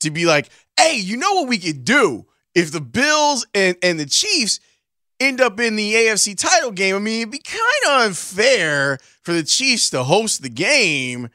to 0.00 0.10
be 0.10 0.26
like, 0.26 0.48
hey, 0.78 0.96
you 0.96 1.16
know 1.16 1.34
what 1.34 1.48
we 1.48 1.58
could 1.58 1.84
do 1.84 2.26
if 2.54 2.70
the 2.70 2.80
Bills 2.80 3.46
and, 3.54 3.76
and 3.82 3.98
the 3.98 4.06
Chiefs 4.06 4.60
end 5.18 5.40
up 5.40 5.58
in 5.58 5.74
the 5.74 5.94
AFC 5.94 6.36
title 6.36 6.70
game? 6.70 6.94
I 6.94 7.00
mean, 7.00 7.22
it'd 7.22 7.32
be 7.32 7.38
kind 7.38 7.62
of 7.88 8.06
unfair 8.06 8.98
for 9.22 9.32
the 9.32 9.42
Chiefs 9.42 9.90
to 9.90 10.04
host 10.04 10.42
the 10.42 10.48
game. 10.48 11.28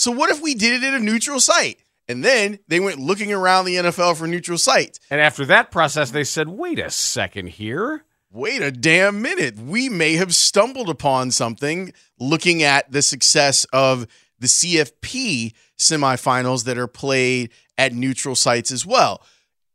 So 0.00 0.10
what 0.10 0.30
if 0.30 0.40
we 0.40 0.54
did 0.54 0.82
it 0.82 0.86
at 0.86 0.94
a 0.94 1.04
neutral 1.04 1.40
site? 1.40 1.78
And 2.08 2.24
then 2.24 2.58
they 2.68 2.80
went 2.80 2.98
looking 2.98 3.34
around 3.34 3.66
the 3.66 3.76
NFL 3.76 4.16
for 4.16 4.26
neutral 4.26 4.56
sites. 4.56 4.98
And 5.10 5.20
after 5.20 5.44
that 5.44 5.70
process, 5.70 6.10
they 6.10 6.24
said, 6.24 6.48
wait 6.48 6.78
a 6.78 6.88
second 6.90 7.50
here. 7.50 8.06
Wait 8.30 8.62
a 8.62 8.70
damn 8.70 9.20
minute. 9.20 9.58
We 9.58 9.90
may 9.90 10.14
have 10.14 10.34
stumbled 10.34 10.88
upon 10.88 11.32
something 11.32 11.92
looking 12.18 12.62
at 12.62 12.90
the 12.90 13.02
success 13.02 13.66
of 13.74 14.06
the 14.38 14.46
CFP 14.46 15.52
semifinals 15.78 16.64
that 16.64 16.78
are 16.78 16.86
played 16.86 17.50
at 17.76 17.92
neutral 17.92 18.34
sites 18.34 18.72
as 18.72 18.86
well. 18.86 19.22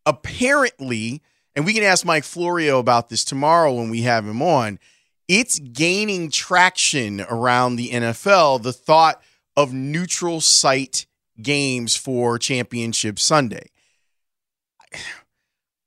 Apparently, 0.07 1.21
and 1.55 1.67
we 1.67 1.73
can 1.73 1.83
ask 1.83 2.03
Mike 2.03 2.23
Florio 2.23 2.79
about 2.79 3.09
this 3.09 3.23
tomorrow 3.23 3.75
when 3.75 3.91
we 3.91 4.01
have 4.01 4.25
him 4.25 4.41
on, 4.41 4.79
it's 5.27 5.59
gaining 5.59 6.31
traction 6.31 7.21
around 7.21 7.75
the 7.75 7.91
NFL. 7.91 8.63
The 8.63 8.73
thought 8.73 9.21
of 9.57 9.73
neutral 9.73 10.41
site 10.41 11.05
games 11.41 11.95
for 11.95 12.37
Championship 12.37 13.19
Sunday. 13.19 13.69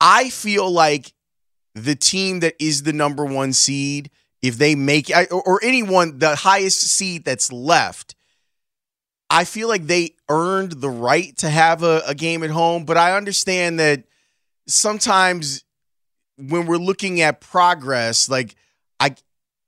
I 0.01 0.31
feel 0.31 0.71
like 0.71 1.13
the 1.75 1.95
team 1.95 2.41
that 2.41 2.55
is 2.61 2.83
the 2.83 2.93
number 2.93 3.25
one 3.25 3.53
seed, 3.53 4.11
if 4.43 4.59
they 4.59 4.75
make 4.75 5.11
or 5.31 5.61
anyone 5.63 6.19
the 6.19 6.37
highest 6.37 6.81
seed 6.81 7.25
that's 7.25 7.53
left, 7.53 8.15
I 9.31 9.45
feel 9.45 9.69
like 9.69 9.87
they 9.87 10.15
earned 10.29 10.73
the 10.73 10.91
right 10.91 11.37
to 11.39 11.51
have 11.51 11.83
a, 11.83 12.03
a 12.07 12.15
game 12.15 12.43
at 12.43 12.51
home. 12.51 12.85
But 12.85 12.97
I 12.97 13.17
understand 13.17 13.79
that 13.81 14.05
sometimes 14.67 15.65
when 16.37 16.67
we're 16.67 16.77
looking 16.77 17.21
at 17.21 17.41
progress, 17.41 18.29
like 18.29 18.55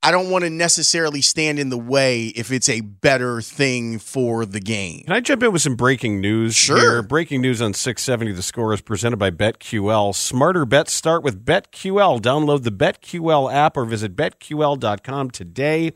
I 0.02 0.12
don't 0.12 0.30
want 0.30 0.44
to 0.44 0.50
necessarily 0.50 1.20
stand 1.20 1.58
in 1.58 1.68
the 1.68 1.76
way 1.76 2.28
if 2.28 2.50
it's 2.50 2.70
a 2.70 2.80
better 2.80 3.42
thing 3.42 3.98
for 3.98 4.46
the 4.46 4.60
game. 4.60 5.02
Can 5.04 5.12
I 5.12 5.20
jump 5.20 5.42
in 5.42 5.52
with 5.52 5.60
some 5.60 5.76
breaking 5.76 6.22
news? 6.22 6.56
Sure. 6.56 6.78
Here? 6.78 7.02
Breaking 7.02 7.42
news 7.42 7.60
on 7.60 7.74
670 7.74 8.32
The 8.32 8.42
Score 8.42 8.72
is 8.72 8.80
presented 8.80 9.18
by 9.18 9.30
BetQL. 9.30 10.14
Smarter 10.14 10.64
bets 10.64 10.94
start 10.94 11.22
with 11.22 11.44
BetQL. 11.44 12.18
Download 12.20 12.62
the 12.62 12.72
BetQL 12.72 13.52
app 13.52 13.76
or 13.76 13.84
visit 13.84 14.16
betql.com 14.16 15.30
today. 15.32 15.92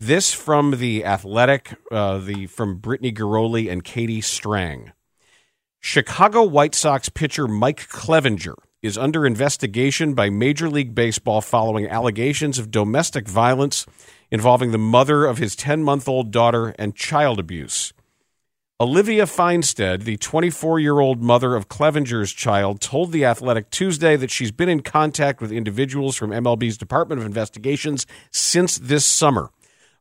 This 0.00 0.32
from 0.32 0.78
the 0.78 1.04
Athletic, 1.04 1.76
uh, 1.90 2.18
the 2.18 2.46
from 2.46 2.78
Brittany 2.78 3.12
Ghiroli 3.12 3.70
and 3.70 3.84
Katie 3.84 4.22
Strang. 4.22 4.92
Chicago 5.78 6.42
White 6.42 6.74
Sox 6.74 7.10
pitcher 7.10 7.46
Mike 7.46 7.86
Clevinger 7.88 8.54
is 8.82 8.98
under 8.98 9.24
investigation 9.24 10.12
by 10.12 10.28
Major 10.28 10.68
League 10.68 10.92
Baseball 10.92 11.40
following 11.40 11.86
allegations 11.86 12.58
of 12.58 12.72
domestic 12.72 13.28
violence 13.28 13.86
involving 14.28 14.72
the 14.72 14.78
mother 14.78 15.24
of 15.24 15.38
his 15.38 15.54
10 15.54 15.84
month 15.84 16.08
old 16.08 16.32
daughter 16.32 16.74
and 16.78 16.96
child 16.96 17.38
abuse. 17.38 17.92
Olivia 18.80 19.24
Finestead, 19.26 20.02
the 20.02 20.16
24 20.16 20.80
year 20.80 20.98
old 20.98 21.22
mother 21.22 21.54
of 21.54 21.68
Clevinger's 21.68 22.32
child, 22.32 22.80
told 22.80 23.12
The 23.12 23.24
Athletic 23.24 23.70
Tuesday 23.70 24.16
that 24.16 24.32
she's 24.32 24.50
been 24.50 24.68
in 24.68 24.80
contact 24.80 25.40
with 25.40 25.52
individuals 25.52 26.16
from 26.16 26.30
MLB's 26.30 26.76
Department 26.76 27.20
of 27.20 27.26
Investigations 27.26 28.04
since 28.32 28.78
this 28.78 29.04
summer. 29.04 29.50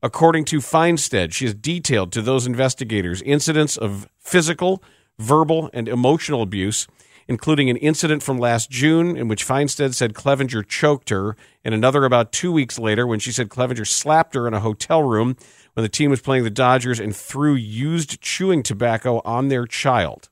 According 0.02 0.46
to 0.46 0.58
Finestead, 0.58 1.32
she 1.32 1.46
has 1.46 1.54
detailed 1.54 2.12
to 2.14 2.24
those 2.24 2.48
investigators 2.48 3.22
incidents 3.22 3.78
of 3.78 4.10
physical, 4.18 4.82
verbal, 5.20 5.70
and 5.72 5.88
emotional 5.88 6.42
abuse 6.42 6.88
including 7.32 7.70
an 7.70 7.78
incident 7.78 8.22
from 8.22 8.38
last 8.38 8.70
June 8.70 9.16
in 9.16 9.30
which 9.30 9.48
Finestead 9.48 9.94
said 9.94 10.14
Clevinger 10.14 10.68
choked 10.68 11.08
her, 11.08 11.38
and 11.64 11.74
another 11.74 12.04
about 12.04 12.34
two 12.34 12.52
weeks 12.52 12.78
later 12.78 13.08
when 13.08 13.22
she 13.22 13.32
said 13.32 13.48
Clevinger 13.48 13.88
slapped 13.88 14.36
her 14.36 14.50
in 14.50 14.54
a 14.54 14.60
hotel 14.60 15.02
room 15.02 15.38
when 15.74 15.82
the 15.82 15.88
team 15.88 16.12
was 16.12 16.20
playing 16.20 16.44
the 16.44 16.50
Dodgers 16.50 17.00
and 17.00 17.16
threw 17.16 17.54
used 17.54 18.20
chewing 18.20 18.64
tobacco 18.64 19.22
on 19.24 19.48
their 19.48 19.66
child. 19.66 20.28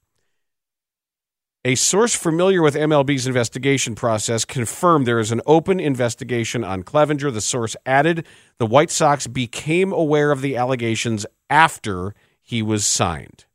A 1.63 1.75
source 1.75 2.15
familiar 2.15 2.61
with 2.61 2.75
MLB's 2.75 3.25
investigation 3.25 3.95
process 3.95 4.43
confirmed 4.43 5.07
there 5.07 5.19
is 5.19 5.31
an 5.31 5.41
open 5.45 5.79
investigation 5.79 6.65
on 6.65 6.83
Clevinger. 6.83 7.33
The 7.33 7.39
source 7.39 7.77
added 7.85 8.25
the 8.57 8.65
White 8.65 8.91
Sox 8.91 9.25
became 9.25 9.93
aware 9.93 10.31
of 10.31 10.41
the 10.41 10.57
allegations 10.57 11.25
after 11.49 12.13
he 12.41 12.61
was 12.61 12.85
signed. 12.85 13.45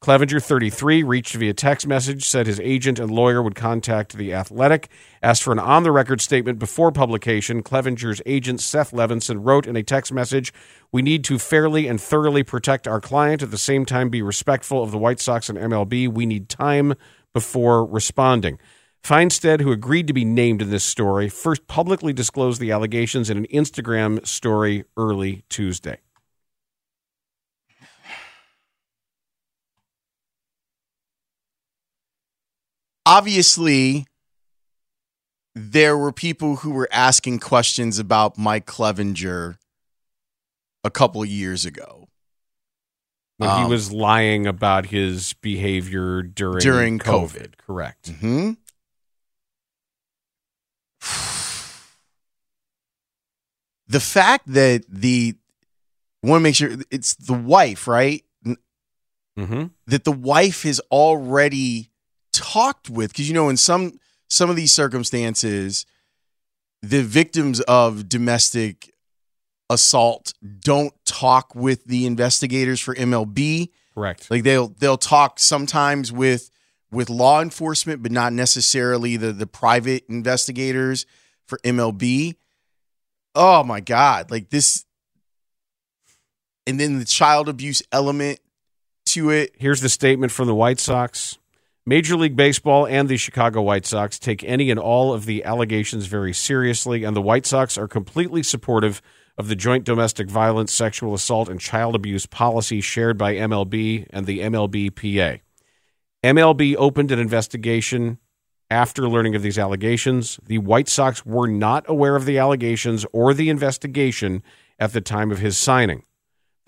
Clevinger, 0.00 0.40
33, 0.40 1.02
reached 1.02 1.34
via 1.34 1.52
text 1.52 1.84
message, 1.84 2.24
said 2.24 2.46
his 2.46 2.60
agent 2.60 3.00
and 3.00 3.10
lawyer 3.10 3.42
would 3.42 3.56
contact 3.56 4.12
The 4.12 4.32
Athletic. 4.32 4.88
Asked 5.24 5.42
for 5.42 5.52
an 5.52 5.58
on 5.58 5.82
the 5.82 5.90
record 5.90 6.20
statement 6.20 6.60
before 6.60 6.92
publication, 6.92 7.64
Clevinger's 7.64 8.22
agent, 8.24 8.60
Seth 8.60 8.92
Levinson, 8.92 9.40
wrote 9.44 9.66
in 9.66 9.74
a 9.74 9.82
text 9.82 10.12
message 10.12 10.52
We 10.92 11.02
need 11.02 11.24
to 11.24 11.38
fairly 11.40 11.88
and 11.88 12.00
thoroughly 12.00 12.44
protect 12.44 12.86
our 12.86 13.00
client, 13.00 13.42
at 13.42 13.50
the 13.50 13.58
same 13.58 13.84
time, 13.84 14.08
be 14.08 14.22
respectful 14.22 14.84
of 14.84 14.92
the 14.92 14.98
White 14.98 15.18
Sox 15.18 15.48
and 15.48 15.58
MLB. 15.58 16.06
We 16.06 16.26
need 16.26 16.48
time 16.48 16.94
before 17.34 17.84
responding. 17.84 18.60
Finestead, 19.02 19.60
who 19.60 19.72
agreed 19.72 20.06
to 20.06 20.12
be 20.12 20.24
named 20.24 20.62
in 20.62 20.70
this 20.70 20.84
story, 20.84 21.28
first 21.28 21.66
publicly 21.66 22.12
disclosed 22.12 22.60
the 22.60 22.70
allegations 22.70 23.30
in 23.30 23.36
an 23.36 23.46
Instagram 23.46 24.24
story 24.24 24.84
early 24.96 25.42
Tuesday. 25.48 25.98
Obviously 33.08 34.04
there 35.54 35.96
were 35.96 36.12
people 36.12 36.56
who 36.56 36.70
were 36.72 36.88
asking 36.92 37.38
questions 37.38 37.98
about 37.98 38.36
Mike 38.36 38.66
Clevinger 38.66 39.56
a 40.84 40.90
couple 40.90 41.24
years 41.24 41.64
ago. 41.64 42.08
When 43.38 43.48
he 43.48 43.64
Um, 43.64 43.70
was 43.70 43.90
lying 43.90 44.46
about 44.46 44.86
his 44.86 45.32
behavior 45.32 46.22
during 46.22 46.58
During 46.58 46.98
COVID. 46.98 47.56
Correct. 47.56 48.08
Hmm. 48.20 48.52
The 53.86 54.00
fact 54.00 54.52
that 54.52 54.84
the 54.86 55.34
want 56.22 56.40
to 56.40 56.42
make 56.42 56.56
sure 56.56 56.76
it's 56.90 57.14
the 57.14 57.32
wife, 57.32 57.88
right? 57.88 58.22
Mm-hmm. 59.38 59.66
That 59.86 60.04
the 60.04 60.12
wife 60.12 60.64
has 60.64 60.78
already 60.90 61.90
talked 62.52 62.88
with, 62.90 63.10
because 63.10 63.28
you 63.28 63.34
know, 63.34 63.48
in 63.48 63.56
some 63.56 63.98
some 64.28 64.50
of 64.50 64.56
these 64.56 64.72
circumstances, 64.72 65.86
the 66.82 67.02
victims 67.02 67.60
of 67.62 68.08
domestic 68.08 68.92
assault 69.70 70.32
don't 70.60 70.94
talk 71.04 71.54
with 71.54 71.84
the 71.84 72.06
investigators 72.06 72.80
for 72.80 72.94
MLB. 72.94 73.70
Correct. 73.94 74.30
Like 74.30 74.44
they'll 74.44 74.68
they'll 74.68 74.98
talk 74.98 75.38
sometimes 75.38 76.12
with 76.12 76.50
with 76.90 77.10
law 77.10 77.42
enforcement, 77.42 78.02
but 78.02 78.12
not 78.12 78.32
necessarily 78.32 79.16
the 79.16 79.32
the 79.32 79.46
private 79.46 80.04
investigators 80.08 81.06
for 81.46 81.58
MLB. 81.58 82.36
Oh 83.34 83.62
my 83.62 83.80
god! 83.80 84.30
Like 84.30 84.50
this, 84.50 84.84
and 86.66 86.80
then 86.80 86.98
the 86.98 87.04
child 87.04 87.48
abuse 87.48 87.82
element 87.92 88.40
to 89.06 89.30
it. 89.30 89.54
Here's 89.58 89.80
the 89.80 89.88
statement 89.88 90.32
from 90.32 90.46
the 90.46 90.54
White 90.54 90.80
Sox. 90.80 91.38
Major 91.88 92.16
League 92.16 92.36
Baseball 92.36 92.86
and 92.86 93.08
the 93.08 93.16
Chicago 93.16 93.62
White 93.62 93.86
Sox 93.86 94.18
take 94.18 94.44
any 94.44 94.70
and 94.70 94.78
all 94.78 95.14
of 95.14 95.24
the 95.24 95.42
allegations 95.42 96.04
very 96.04 96.34
seriously, 96.34 97.02
and 97.02 97.16
the 97.16 97.22
White 97.22 97.46
Sox 97.46 97.78
are 97.78 97.88
completely 97.88 98.42
supportive 98.42 99.00
of 99.38 99.48
the 99.48 99.56
joint 99.56 99.84
domestic 99.84 100.28
violence, 100.28 100.70
sexual 100.70 101.14
assault, 101.14 101.48
and 101.48 101.58
child 101.58 101.94
abuse 101.94 102.26
policy 102.26 102.82
shared 102.82 103.16
by 103.16 103.36
MLB 103.36 104.06
and 104.10 104.26
the 104.26 104.40
MLBPA. 104.40 105.40
MLB 106.22 106.76
opened 106.76 107.10
an 107.10 107.18
investigation 107.18 108.18
after 108.68 109.08
learning 109.08 109.34
of 109.34 109.40
these 109.40 109.58
allegations. 109.58 110.38
The 110.44 110.58
White 110.58 110.90
Sox 110.90 111.24
were 111.24 111.48
not 111.48 111.86
aware 111.88 112.16
of 112.16 112.26
the 112.26 112.36
allegations 112.36 113.06
or 113.14 113.32
the 113.32 113.48
investigation 113.48 114.42
at 114.78 114.92
the 114.92 115.00
time 115.00 115.30
of 115.30 115.38
his 115.38 115.56
signing. 115.56 116.02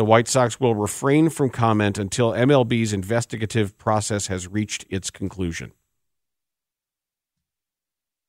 The 0.00 0.04
White 0.06 0.28
Sox 0.28 0.58
will 0.58 0.74
refrain 0.74 1.28
from 1.28 1.50
comment 1.50 1.98
until 1.98 2.32
MLB's 2.32 2.94
investigative 2.94 3.76
process 3.76 4.28
has 4.28 4.48
reached 4.48 4.86
its 4.88 5.10
conclusion. 5.10 5.72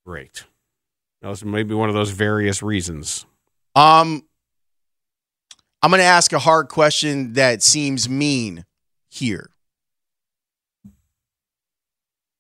Great. 0.06 0.44
That 1.22 1.30
was 1.30 1.46
maybe 1.46 1.74
one 1.74 1.88
of 1.88 1.96
those 1.96 2.10
various 2.10 2.62
reasons. 2.62 3.26
Um, 3.74 4.28
I'm 5.82 5.92
going 5.92 6.00
to 6.00 6.04
ask 6.04 6.34
a 6.34 6.40
hard 6.40 6.68
question 6.68 7.36
that 7.36 7.64
seems 7.64 8.10
mean 8.10 8.66
here. 9.08 9.50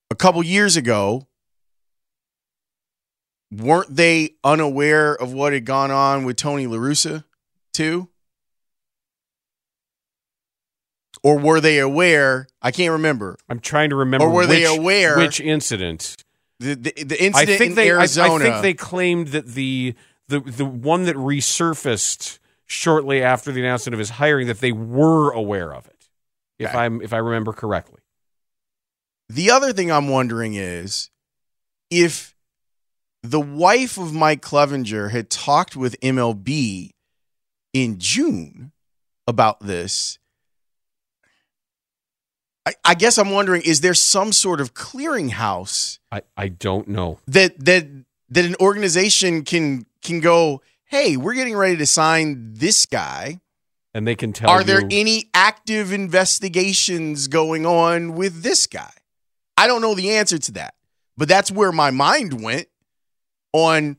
A 0.10 0.16
couple 0.16 0.44
years 0.44 0.76
ago, 0.76 1.26
weren't 3.50 3.96
they 3.96 4.32
unaware 4.44 5.16
of 5.16 5.32
what 5.32 5.54
had 5.54 5.64
gone 5.64 5.90
on 5.90 6.26
with 6.26 6.36
Tony 6.36 6.68
LaRussa, 6.68 7.24
too? 7.72 8.10
Or 11.24 11.38
were 11.38 11.62
they 11.62 11.80
aware? 11.80 12.48
I 12.62 12.72
can't 12.72 12.92
remember. 12.94 13.38
I'm 13.48 13.60
trying 13.60 13.92
to 13.92 13.96
remember. 13.96 14.26
Or 14.26 14.30
were 14.32 14.46
they 14.48 14.66
aware- 14.66 15.18
which 15.18 15.40
incident? 15.40 16.24
The, 16.60 16.76
the, 16.76 16.92
the 17.04 17.22
I 17.22 17.26
incident 17.26 17.58
think 17.58 17.70
in 17.72 17.76
they. 17.76 17.92
I- 17.92 17.96
Arizona. 17.96 18.34
I, 18.46 18.50
think 18.52 18.62
they 18.62 18.74
claimed 18.74 19.28
that 19.30 19.48
the 19.48 19.96
the 20.28 20.40
the 20.40 20.66
one 20.66 21.06
that 21.06 21.16
resurfaced 21.16 22.40
shortly 22.66 23.22
after 23.24 23.52
the 23.52 23.62
announcement 23.62 23.94
of 23.94 24.00
his 24.00 24.12
hiring 24.12 24.48
that 24.48 24.60
they 24.60 24.72
were 24.72 25.32
aware 25.32 25.74
of 25.74 25.88
it. 25.88 26.08
If 26.60 26.70
Okay. 26.70 26.78
I'm 26.78 27.02
if 27.02 27.14
I 27.14 27.18
remember 27.18 27.52
correctly. 27.54 28.00
The 29.30 29.50
other 29.52 29.74
thing 29.74 29.92
I'm 29.92 30.10
wondering 30.10 30.54
is 30.56 31.10
if 31.90 32.36
the 33.24 33.40
wife 33.40 33.98
of 33.98 34.14
Mike 34.14 34.42
Clevinger 34.42 35.12
had 35.12 35.30
talked 35.30 35.76
with 35.76 36.00
MLB 36.02 36.92
in 37.74 37.98
June 38.00 38.72
about 39.28 39.60
this. 39.62 40.18
I, 42.66 42.74
I 42.86 42.94
guess 42.96 43.18
I'm 43.18 43.32
wondering: 43.32 43.62
is 43.64 43.82
there 43.82 43.94
some 43.94 44.32
sort 44.32 44.62
of 44.62 44.74
clearinghouse 44.74 46.00
I, 46.12 46.22
I 46.38 46.48
don't 46.50 46.88
know. 46.88 47.20
that 47.28 47.64
that 47.66 47.88
that 48.30 48.46
an 48.46 48.56
organization 48.60 49.44
can 49.44 49.86
can 50.02 50.20
go? 50.20 50.62
Hey, 50.86 51.16
we're 51.16 51.34
getting 51.34 51.56
ready 51.56 51.78
to 51.78 51.86
sign 51.86 52.54
this 52.54 52.86
guy. 52.86 53.40
And 53.94 54.06
they 54.08 54.16
can 54.16 54.34
tell 54.34 54.50
Are 54.50 54.64
there 54.64 54.84
any 54.90 55.30
active 55.34 55.92
investigations 55.92 57.28
going 57.28 57.66
on 57.66 58.14
with 58.14 58.44
this 58.44 58.68
guy? 58.68 58.92
I 59.58 59.68
don't 59.68 59.82
know 59.82 59.96
the 59.96 60.12
answer 60.12 60.38
to 60.38 60.52
that, 60.54 60.76
but 61.18 61.28
that's 61.28 61.52
where 61.52 61.72
my 61.72 61.92
mind 61.92 62.42
went 62.42 62.68
on 63.54 63.98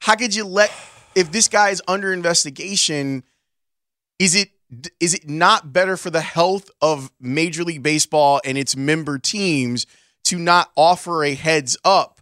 how 0.00 0.16
could 0.16 0.34
you 0.34 0.44
let 0.44 0.72
if 1.14 1.32
this 1.32 1.48
guy 1.48 1.70
is 1.70 1.82
under 1.86 2.12
investigation 2.12 3.24
is 4.18 4.34
it 4.34 4.50
is 5.00 5.14
it 5.14 5.28
not 5.28 5.72
better 5.72 5.96
for 5.96 6.10
the 6.10 6.20
health 6.20 6.70
of 6.80 7.10
Major 7.20 7.64
League 7.64 7.82
Baseball 7.82 8.40
and 8.44 8.56
its 8.56 8.74
member 8.76 9.18
teams 9.18 9.86
to 10.24 10.38
not 10.38 10.70
offer 10.76 11.24
a 11.24 11.34
heads 11.34 11.76
up? 11.84 12.20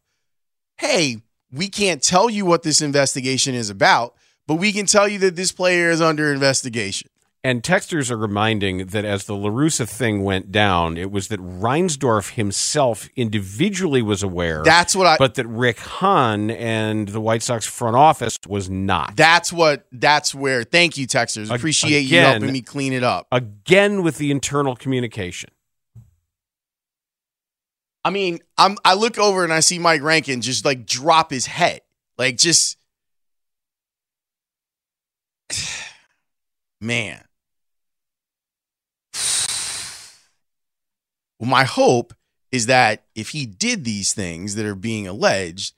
Hey, 0.79 1.23
we 1.53 1.69
can't 1.69 2.03
tell 2.03 2.31
you 2.31 2.45
what 2.45 2.63
this 2.63 2.81
investigation 2.81 3.55
is 3.55 3.71
about, 3.71 4.15
but 4.47 4.57
we 4.57 4.73
can 4.73 4.87
tell 4.87 5.07
you 5.07 5.19
that 5.21 5.37
this 5.37 5.53
player 5.53 5.91
is 5.91 6.01
under 6.01 6.33
investigation. 6.33 7.11
And 7.43 7.63
texters 7.63 8.11
are 8.11 8.19
reminding 8.19 8.89
that 8.89 9.07
as 9.07 9.25
the 9.25 9.33
LaRussa 9.33 9.89
thing 9.89 10.23
went 10.25 10.53
down, 10.53 10.99
it 10.99 11.11
was 11.11 11.29
that 11.29 11.41
Reinsdorf 11.41 12.35
himself 12.35 13.09
individually 13.17 14.03
was 14.03 14.23
aware. 14.23 14.63
That's 14.63 14.95
what 14.95 15.07
I- 15.07 15.17
But 15.17 15.37
that 15.37 15.47
Rick 15.47 15.79
Hahn 15.79 16.51
and 16.51 17.09
the 17.09 17.21
White 17.21 17.43
Sox 17.43 17.65
front 17.65 17.97
office 17.97 18.39
was 18.47 18.69
not. 18.69 19.17
That's 19.17 19.51
what. 19.51 19.87
That's 19.91 20.35
where. 20.35 20.65
Thank 20.65 20.99
you, 20.99 21.07
Texters. 21.07 21.51
Appreciate 21.51 22.01
you 22.03 22.19
helping 22.19 22.53
me 22.53 22.61
clean 22.61 22.93
it 22.93 23.03
up. 23.03 23.27
Again 23.33 24.03
with 24.03 24.19
the 24.19 24.31
internal 24.31 24.77
communication. 24.77 25.49
I 28.05 28.11
mean, 28.11 28.41
I'm. 28.59 28.77
I 28.85 28.93
look 28.93 29.17
over 29.19 29.45
and 29.45 29.53
I 29.53 29.61
see 29.61 29.79
Mike 29.79 30.03
Rankin 30.03 30.43
just 30.43 30.67
like 30.67 30.85
drop 30.85 31.31
his 31.31 31.47
head, 31.47 31.81
like 32.19 32.37
just. 32.37 32.77
Man. 36.83 37.23
Well, 41.41 41.49
my 41.49 41.65
hope 41.65 42.15
is 42.53 42.67
that 42.67 43.05
if 43.15 43.31
he 43.31 43.47
did 43.47 43.85
these 43.85 44.13
things 44.13 44.55
that 44.55 44.67
are 44.67 44.75
being 44.75 45.09
alleged, 45.09 45.75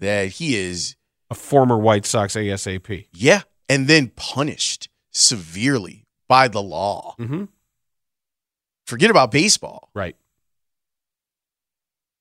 that 0.00 0.24
he 0.24 0.56
is 0.56 0.96
A 1.30 1.34
former 1.34 1.78
White 1.78 2.04
Sox 2.04 2.34
ASAP. 2.34 3.06
yeah, 3.14 3.42
and 3.68 3.86
then 3.86 4.08
punished 4.16 4.88
severely 5.12 6.06
by 6.28 6.48
the 6.48 6.60
law. 6.60 7.14
Mm-hmm. 7.18 7.44
Forget 8.86 9.10
about 9.10 9.30
baseball. 9.30 9.88
Right. 9.94 10.16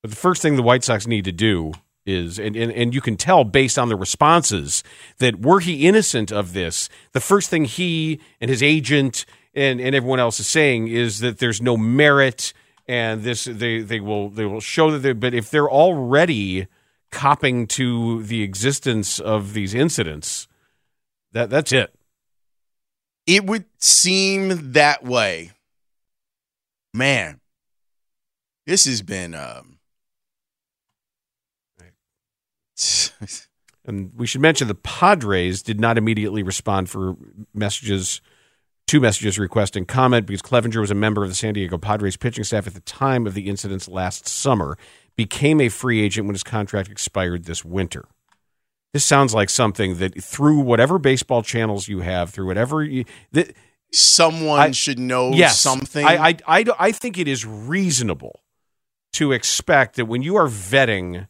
But 0.01 0.11
the 0.11 0.17
first 0.17 0.41
thing 0.41 0.55
the 0.55 0.61
White 0.61 0.83
Sox 0.83 1.07
need 1.07 1.25
to 1.25 1.31
do 1.31 1.73
is, 2.05 2.37
and, 2.37 2.55
and, 2.55 2.71
and 2.71 2.93
you 2.93 3.01
can 3.01 3.15
tell 3.15 3.43
based 3.43 3.79
on 3.79 3.89
the 3.89 3.95
responses 3.95 4.83
that 5.17 5.41
were 5.41 5.61
he 5.61 5.87
innocent 5.87 6.31
of 6.31 6.53
this, 6.53 6.89
the 7.13 7.21
first 7.21 7.49
thing 7.49 7.65
he 7.65 8.19
and 8.39 8.49
his 8.49 8.61
agent 8.61 9.25
and, 9.55 9.79
and 9.79 9.95
everyone 9.95 10.19
else 10.19 10.39
is 10.39 10.47
saying 10.47 10.89
is 10.89 11.21
that 11.21 11.39
there's 11.39 11.61
no 11.61 11.77
merit 11.77 12.53
and 12.87 13.23
this 13.23 13.45
they, 13.45 13.81
they 13.81 13.99
will 13.99 14.29
they 14.29 14.45
will 14.45 14.59
show 14.59 14.91
that 14.91 14.99
they 14.99 15.13
but 15.13 15.33
if 15.33 15.49
they're 15.49 15.69
already 15.69 16.67
copping 17.11 17.67
to 17.67 18.23
the 18.23 18.41
existence 18.41 19.19
of 19.19 19.53
these 19.53 19.73
incidents, 19.73 20.47
that 21.31 21.49
that's 21.49 21.71
it. 21.71 21.93
It 23.25 23.45
would 23.45 23.65
seem 23.79 24.73
that 24.73 25.03
way. 25.03 25.51
Man, 26.93 27.39
this 28.65 28.85
has 28.85 29.01
been 29.01 29.33
um 29.33 29.79
And 33.85 34.11
we 34.15 34.27
should 34.27 34.41
mention 34.41 34.67
the 34.67 34.75
Padres 34.75 35.61
did 35.61 35.79
not 35.79 35.97
immediately 35.97 36.41
respond 36.41 36.89
for 36.89 37.15
messages, 37.53 38.21
two 38.87 38.99
messages 38.99 39.39
requesting 39.39 39.85
comment 39.85 40.25
because 40.25 40.41
Clevinger 40.41 40.79
was 40.79 40.91
a 40.91 40.95
member 40.95 41.23
of 41.23 41.29
the 41.29 41.35
San 41.35 41.53
Diego 41.53 41.77
Padres 41.77 42.17
pitching 42.17 42.43
staff 42.43 42.67
at 42.67 42.73
the 42.73 42.81
time 42.81 43.25
of 43.25 43.33
the 43.33 43.47
incidents 43.49 43.87
last 43.87 44.27
summer, 44.27 44.77
became 45.15 45.61
a 45.61 45.69
free 45.69 46.01
agent 46.01 46.27
when 46.27 46.33
his 46.33 46.43
contract 46.43 46.89
expired 46.89 47.45
this 47.45 47.63
winter. 47.63 48.05
This 48.93 49.05
sounds 49.05 49.33
like 49.33 49.49
something 49.49 49.97
that 49.97 50.23
through 50.23 50.59
whatever 50.59 50.99
baseball 50.99 51.41
channels 51.41 51.87
you 51.87 52.01
have, 52.01 52.29
through 52.29 52.45
whatever 52.45 52.83
you, 52.83 53.05
that, 53.31 53.55
someone 53.91 54.59
I- 54.59 54.71
should 54.71 54.99
know 54.99 55.31
yes, 55.31 55.59
something. 55.59 56.05
I, 56.05 56.29
I, 56.29 56.37
I, 56.47 56.65
I 56.79 56.91
think 56.91 57.17
it 57.17 57.27
is 57.27 57.45
reasonable 57.45 58.41
to 59.13 59.31
expect 59.31 59.95
that 59.95 60.05
when 60.05 60.21
you 60.23 60.35
are 60.35 60.47
vetting 60.47 61.27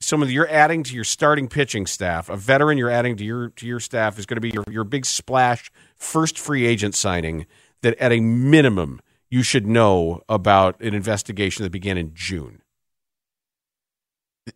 someone 0.00 0.30
you're 0.30 0.48
adding 0.48 0.82
to 0.84 0.94
your 0.94 1.04
starting 1.04 1.48
pitching 1.48 1.86
staff, 1.86 2.28
a 2.28 2.36
veteran 2.36 2.78
you're 2.78 2.90
adding 2.90 3.16
to 3.16 3.24
your 3.24 3.50
to 3.50 3.66
your 3.66 3.80
staff 3.80 4.18
is 4.18 4.26
going 4.26 4.36
to 4.36 4.40
be 4.40 4.50
your, 4.50 4.64
your 4.70 4.84
big 4.84 5.04
splash 5.06 5.70
first 5.96 6.38
free 6.38 6.66
agent 6.66 6.94
signing 6.94 7.46
that 7.82 7.96
at 7.98 8.12
a 8.12 8.20
minimum 8.20 9.00
you 9.30 9.42
should 9.42 9.66
know 9.66 10.22
about 10.28 10.80
an 10.80 10.94
investigation 10.94 11.62
that 11.62 11.70
began 11.70 11.98
in 11.98 12.12
June. 12.14 12.62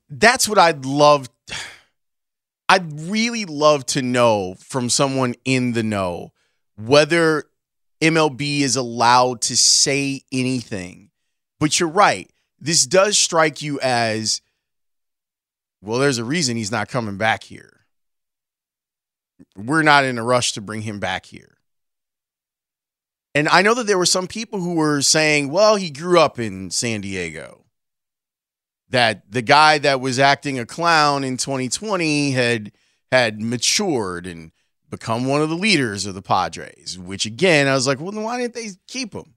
That's 0.09 0.49
what 0.49 0.59
I'd 0.59 0.85
love. 0.85 1.29
I'd 2.69 3.01
really 3.03 3.45
love 3.45 3.85
to 3.87 4.03
know 4.03 4.55
from 4.59 4.89
someone 4.89 5.35
in 5.45 5.73
the 5.73 5.83
know 5.83 6.33
whether 6.77 7.45
MLB 8.01 8.61
is 8.61 8.77
allowed 8.77 9.43
to 9.43 9.57
say 9.57 10.23
anything. 10.33 11.11
But 11.61 11.79
you're 11.79 11.89
right. 11.89 12.31
This 12.59 12.87
does 12.87 13.19
strike 13.19 13.61
you 13.61 13.79
as 13.81 14.41
well, 15.83 15.99
there's 15.99 16.19
a 16.19 16.25
reason 16.25 16.57
he's 16.57 16.73
not 16.73 16.89
coming 16.89 17.17
back 17.17 17.43
here. 17.45 17.81
We're 19.57 19.83
not 19.83 20.05
in 20.05 20.19
a 20.19 20.23
rush 20.23 20.53
to 20.53 20.61
bring 20.61 20.83
him 20.83 21.01
back 21.01 21.27
here. 21.27 21.59
And 23.35 23.49
I 23.49 23.63
know 23.63 23.75
that 23.75 23.87
there 23.87 23.99
were 23.99 24.07
some 24.07 24.29
people 24.29 24.61
who 24.61 24.75
were 24.75 25.01
saying, 25.03 25.51
well, 25.51 25.77
he 25.77 25.91
grew 25.91 26.21
up 26.21 26.39
in 26.39 26.71
San 26.71 27.01
Diego. 27.01 27.65
That 28.91 29.31
the 29.31 29.43
guy 29.43 29.79
that 29.79 30.01
was 30.01 30.19
acting 30.19 30.59
a 30.59 30.67
clown 30.67 31.25
in 31.25 31.39
2020 31.39 32.33
had 32.33 32.73
had 33.11 33.41
matured 33.41 34.27
and 34.27 34.53
become 34.91 35.27
one 35.27 35.41
of 35.41 35.49
the 35.49 35.57
leaders 35.57 36.05
of 36.05 36.15
the 36.15 36.23
Padres, 36.23 36.99
which 36.99 37.25
again, 37.25 37.67
I 37.67 37.75
was 37.75 37.87
like, 37.87 38.01
well, 38.01 38.13
then 38.13 38.23
why 38.23 38.39
didn't 38.39 38.55
they 38.55 38.69
keep 38.87 39.15
him? 39.15 39.35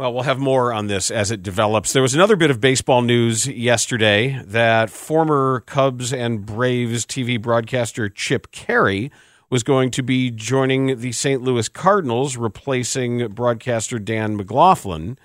Well, 0.00 0.14
we'll 0.14 0.22
have 0.22 0.38
more 0.38 0.72
on 0.72 0.86
this 0.86 1.10
as 1.10 1.30
it 1.30 1.42
develops. 1.42 1.92
There 1.92 2.00
was 2.00 2.14
another 2.14 2.34
bit 2.34 2.50
of 2.50 2.58
baseball 2.58 3.02
news 3.02 3.46
yesterday 3.46 4.42
that 4.46 4.88
former 4.88 5.60
Cubs 5.66 6.10
and 6.10 6.46
Braves 6.46 7.04
TV 7.04 7.38
broadcaster 7.38 8.08
Chip 8.08 8.50
Caray 8.50 9.10
was 9.50 9.62
going 9.62 9.90
to 9.90 10.02
be 10.02 10.30
joining 10.30 11.00
the 11.00 11.12
St. 11.12 11.42
Louis 11.42 11.68
Cardinals, 11.68 12.38
replacing 12.38 13.28
broadcaster 13.28 13.98
Dan 13.98 14.38
McLaughlin. 14.38 15.18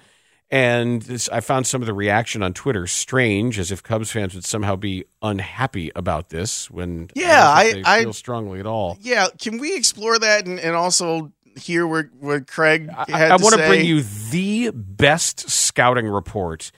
And 0.51 1.03
this, 1.03 1.29
I 1.29 1.39
found 1.39 1.67
some 1.67 1.81
of 1.81 1.85
the 1.85 1.93
reaction 1.93 2.43
on 2.43 2.53
Twitter 2.53 2.85
strange, 2.85 3.57
as 3.57 3.71
if 3.71 3.81
Cubs 3.81 4.11
fans 4.11 4.35
would 4.35 4.43
somehow 4.43 4.75
be 4.75 5.05
unhappy 5.21 5.89
about 5.95 6.31
this. 6.31 6.69
When 6.69 7.09
yeah, 7.15 7.49
I, 7.49 7.81
I, 7.85 7.99
I 7.99 8.03
feel 8.03 8.11
strongly 8.11 8.59
at 8.59 8.65
all. 8.65 8.97
Yeah, 8.99 9.27
can 9.39 9.57
we 9.57 9.73
explore 9.77 10.19
that 10.19 10.45
and, 10.45 10.59
and 10.59 10.75
also 10.75 11.31
hear 11.55 11.87
what, 11.87 12.07
what 12.19 12.47
Craig 12.47 12.89
had 12.89 13.31
I, 13.31 13.35
I 13.35 13.37
want 13.37 13.55
to 13.55 13.67
bring 13.67 13.85
you 13.85 14.01
the 14.01 14.71
best 14.71 15.49
scouting 15.49 16.07
report 16.07 16.71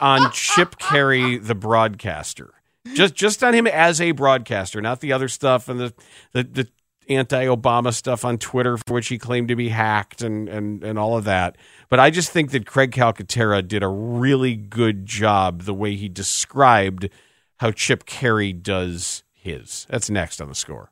on 0.00 0.30
Chip 0.32 0.78
Caray, 0.78 1.38
the 1.38 1.54
broadcaster. 1.54 2.52
Just 2.94 3.14
just 3.14 3.42
on 3.42 3.54
him 3.54 3.66
as 3.66 4.00
a 4.00 4.12
broadcaster, 4.12 4.82
not 4.82 5.00
the 5.00 5.12
other 5.12 5.28
stuff 5.28 5.68
and 5.68 5.80
the 5.80 5.94
the, 6.32 6.42
the 6.44 6.68
anti-Obama 7.08 7.92
stuff 7.92 8.24
on 8.24 8.38
Twitter 8.38 8.76
for 8.76 8.94
which 8.94 9.08
he 9.08 9.18
claimed 9.18 9.48
to 9.48 9.56
be 9.56 9.70
hacked 9.70 10.22
and 10.22 10.48
and 10.48 10.84
and 10.84 10.98
all 10.98 11.16
of 11.16 11.24
that. 11.24 11.56
But 11.88 11.98
I 11.98 12.10
just 12.10 12.30
think 12.30 12.50
that 12.50 12.66
Craig 12.66 12.92
Calcaterra 12.92 13.66
did 13.66 13.82
a 13.82 13.88
really 13.88 14.54
good 14.54 15.06
job 15.06 15.62
the 15.62 15.74
way 15.74 15.96
he 15.96 16.08
described 16.08 17.08
how 17.58 17.70
Chip 17.70 18.04
Caray 18.04 18.52
does 18.52 19.23
his. 19.44 19.86
That's 19.90 20.10
next 20.10 20.40
on 20.40 20.48
the 20.48 20.54
score. 20.54 20.88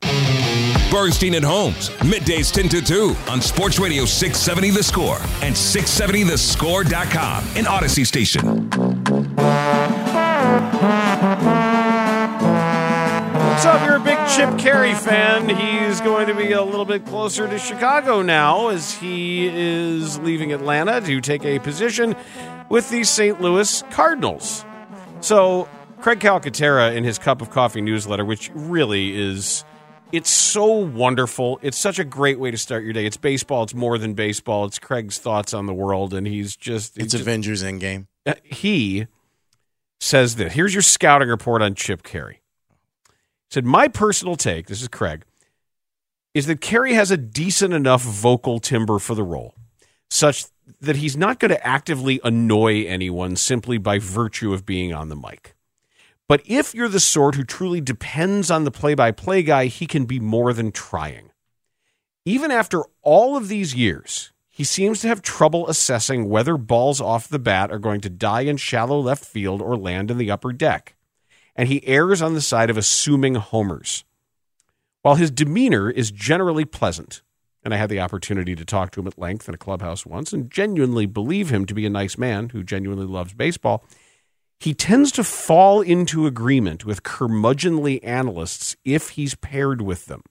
Bernstein 0.91 1.33
and 1.33 1.43
Holmes, 1.43 1.89
middays 2.01 2.53
10 2.53 2.69
to 2.69 2.81
2 2.81 3.15
on 3.29 3.41
Sports 3.41 3.79
Radio 3.79 4.05
670 4.05 4.69
The 4.69 4.83
Score 4.83 5.17
and 5.41 5.55
670thescore.com, 5.55 7.43
an 7.57 7.65
Audacy 7.65 8.05
station. 8.05 8.69
So, 13.59 13.73
if 13.75 13.83
you're 13.85 13.95
a 13.95 13.99
big 13.99 14.17
Chip 14.35 14.49
Caray 14.59 14.93
fan, 14.93 15.47
he's 15.47 16.01
going 16.01 16.27
to 16.27 16.35
be 16.35 16.51
a 16.51 16.61
little 16.61 16.85
bit 16.85 17.05
closer 17.05 17.47
to 17.47 17.57
Chicago 17.57 18.21
now 18.21 18.67
as 18.67 18.93
he 18.93 19.47
is 19.47 20.19
leaving 20.19 20.51
Atlanta 20.51 20.99
to 21.01 21.21
take 21.21 21.45
a 21.45 21.59
position 21.59 22.15
with 22.67 22.89
the 22.89 23.03
St. 23.03 23.39
Louis 23.41 23.83
Cardinals. 23.89 24.65
So, 25.21 25.69
Craig 26.03 26.19
Calcaterra 26.19 26.93
in 26.93 27.05
his 27.05 27.17
Cup 27.17 27.41
of 27.41 27.49
Coffee 27.49 27.79
newsletter, 27.79 28.25
which 28.25 28.51
really 28.53 29.17
is. 29.17 29.63
It's 30.11 30.29
so 30.29 30.65
wonderful. 30.65 31.59
It's 31.61 31.77
such 31.77 31.97
a 31.97 32.03
great 32.03 32.37
way 32.41 32.51
to 32.51 32.57
start 32.57 32.83
your 32.83 32.91
day. 32.91 33.05
It's 33.05 33.15
baseball. 33.15 33.63
It's 33.63 33.73
more 33.73 33.97
than 33.97 34.13
baseball. 34.13 34.65
It's 34.65 34.79
Craig's 34.79 35.17
thoughts 35.17 35.53
on 35.53 35.65
the 35.65 35.73
world, 35.73 36.13
and 36.13 36.27
he's 36.27 36.57
just. 36.57 36.95
he's 36.95 37.05
It's 37.05 37.11
just- 37.13 37.21
Avengers 37.21 37.63
Endgame. 37.63 38.07
uh, 38.25 38.33
he 38.43 39.07
says 40.01 40.35
that 40.35 40.51
here's 40.51 40.73
your 40.75 40.81
scouting 40.81 41.29
report 41.29 41.61
on 41.61 41.73
Chip 41.73 42.03
Caray. 42.03 42.39
Said 43.49 43.63
my 43.63 43.87
personal 43.87 44.35
take, 44.35 44.67
this 44.67 44.81
is 44.81 44.89
Craig, 44.89 45.23
is 46.33 46.47
that 46.47 46.59
Caray 46.59 46.95
has 46.95 47.11
a 47.11 47.17
decent 47.17 47.73
enough 47.73 48.01
vocal 48.01 48.59
timbre 48.59 48.99
for 48.99 49.15
the 49.15 49.23
role, 49.23 49.55
such 50.09 50.47
that 50.81 50.97
he's 50.97 51.15
not 51.15 51.39
going 51.39 51.51
to 51.51 51.65
actively 51.65 52.19
annoy 52.25 52.83
anyone 52.87 53.37
simply 53.37 53.77
by 53.77 53.99
virtue 53.99 54.51
of 54.51 54.65
being 54.65 54.93
on 54.93 55.07
the 55.07 55.15
mic. 55.15 55.55
But 56.27 56.41
if 56.45 56.73
you're 56.73 56.89
the 56.89 56.99
sort 56.99 57.35
who 57.35 57.43
truly 57.43 57.81
depends 57.81 58.49
on 58.49 58.63
the 58.63 58.71
play-by-play 58.71 59.43
guy, 59.43 59.65
he 59.65 59.85
can 59.85 60.05
be 60.05 60.19
more 60.19 60.53
than 60.53 60.71
trying. 60.71 61.31
Even 62.25 62.51
after 62.51 62.83
all 63.01 63.35
of 63.35 63.49
these 63.49 63.75
years, 63.75 64.31
he 64.49 64.63
seems 64.63 65.01
to 65.01 65.07
have 65.07 65.21
trouble 65.21 65.67
assessing 65.67 66.29
whether 66.29 66.57
balls 66.57 67.01
off 67.01 67.27
the 67.27 67.39
bat 67.39 67.71
are 67.71 67.79
going 67.79 67.99
to 68.01 68.09
die 68.09 68.41
in 68.41 68.55
shallow 68.55 68.99
left 68.99 69.25
field 69.25 69.61
or 69.61 69.75
land 69.75 70.09
in 70.09 70.17
the 70.17 70.31
upper 70.31 70.53
deck. 70.53 70.95
And 71.55 71.67
he 71.67 71.85
errs 71.87 72.21
on 72.21 72.33
the 72.33 72.41
side 72.41 72.69
of 72.69 72.77
assuming 72.77 73.35
homers. 73.35 74.05
While 75.01 75.15
his 75.15 75.31
demeanor 75.31 75.89
is 75.89 76.11
generally 76.11 76.65
pleasant, 76.65 77.21
and 77.63 77.73
I 77.73 77.77
had 77.77 77.89
the 77.89 77.99
opportunity 77.99 78.55
to 78.55 78.65
talk 78.65 78.91
to 78.91 78.99
him 79.01 79.07
at 79.07 79.19
length 79.19 79.49
in 79.49 79.55
a 79.55 79.57
clubhouse 79.57 80.05
once 80.05 80.31
and 80.33 80.49
genuinely 80.49 81.05
believe 81.05 81.49
him 81.49 81.65
to 81.65 81.73
be 81.73 81.85
a 81.85 81.89
nice 81.89 82.17
man 82.17 82.49
who 82.49 82.63
genuinely 82.63 83.05
loves 83.05 83.33
baseball, 83.33 83.83
he 84.63 84.73
tends 84.73 85.11
to 85.11 85.25
fall 85.25 85.81
into 85.81 86.25
agreement 86.25 86.85
with 86.85 87.03
curmudgeonly 87.03 87.99
analysts 88.01 88.77
if 88.85 89.09
he's 89.09 89.35
paired 89.35 89.81
with 89.81 90.05
them. 90.05 90.23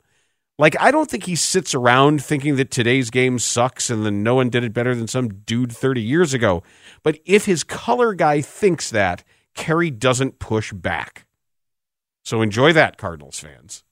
Like, 0.58 0.74
I 0.80 0.90
don't 0.90 1.10
think 1.10 1.24
he 1.24 1.36
sits 1.36 1.74
around 1.74 2.24
thinking 2.24 2.56
that 2.56 2.70
today's 2.70 3.10
game 3.10 3.38
sucks 3.38 3.90
and 3.90 4.06
then 4.06 4.22
no 4.22 4.34
one 4.34 4.48
did 4.48 4.64
it 4.64 4.72
better 4.72 4.94
than 4.94 5.06
some 5.06 5.28
dude 5.28 5.70
30 5.70 6.00
years 6.00 6.32
ago. 6.32 6.62
But 7.02 7.18
if 7.26 7.44
his 7.44 7.62
color 7.62 8.14
guy 8.14 8.40
thinks 8.40 8.88
that, 8.90 9.22
Caray 9.54 9.90
doesn't 9.90 10.38
push 10.38 10.72
back. 10.72 11.26
So 12.24 12.40
enjoy 12.40 12.72
that, 12.72 12.96
Cardinals 12.96 13.38
fans. 13.38 13.84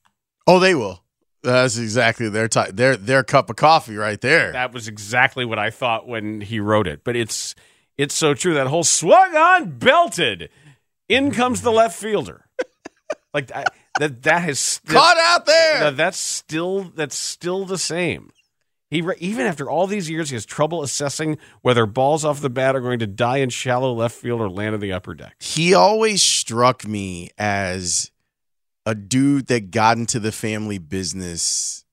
Oh, 0.47 0.57
they 0.57 0.73
will. 0.73 1.03
That's 1.43 1.77
exactly 1.77 2.29
their 2.29 2.47
type. 2.47 2.75
Their 2.75 2.95
their 2.95 3.23
cup 3.23 3.49
of 3.49 3.57
coffee 3.57 3.95
right 3.95 4.21
there. 4.21 4.51
That 4.51 4.73
was 4.73 4.87
exactly 4.87 5.43
what 5.43 5.59
I 5.59 5.69
thought 5.69 6.07
when 6.07 6.41
he 6.41 6.59
wrote 6.59 6.87
it. 6.87 7.03
But 7.03 7.15
it's 7.15 7.55
it's 7.97 8.15
so 8.15 8.33
true. 8.33 8.53
That 8.53 8.67
whole 8.67 8.83
swung 8.83 9.35
on, 9.35 9.77
belted. 9.77 10.49
In 11.09 11.31
comes 11.31 11.61
the 11.61 11.71
left 11.71 11.99
fielder. 11.99 12.45
like 13.33 13.47
that 13.47 13.73
that 13.99 14.23
that 14.23 14.41
has 14.43 14.79
Caught 14.87 15.17
out 15.17 15.45
there. 15.45 15.79
that- 15.81 15.97
that's 15.97 16.17
still 16.17 16.83
that's 16.95 17.15
still 17.15 17.65
the 17.65 17.77
same. 17.77 18.29
He 18.89 19.01
even 19.19 19.45
after 19.45 19.69
all 19.69 19.87
these 19.87 20.09
years, 20.09 20.29
he 20.29 20.35
has 20.35 20.45
trouble 20.45 20.83
assessing 20.83 21.37
whether 21.61 21.85
balls 21.85 22.25
off 22.25 22.41
the 22.41 22.49
bat 22.49 22.75
are 22.75 22.81
going 22.81 22.99
to 22.99 23.07
die 23.07 23.37
in 23.37 23.49
shallow 23.49 23.93
left 23.93 24.15
field 24.15 24.41
or 24.41 24.49
land 24.49 24.75
in 24.75 24.81
the 24.81 24.91
upper 24.91 25.13
deck. 25.13 25.35
he 25.39 25.73
always 25.73 26.21
struck 26.21 26.85
me 26.85 27.29
as 27.37 28.11
a 28.85 28.93
dude 28.95 29.47
that 29.47 29.71
got 29.71 29.97
into 29.97 30.19
the 30.19 30.31
family 30.31 30.77
business 30.77 31.85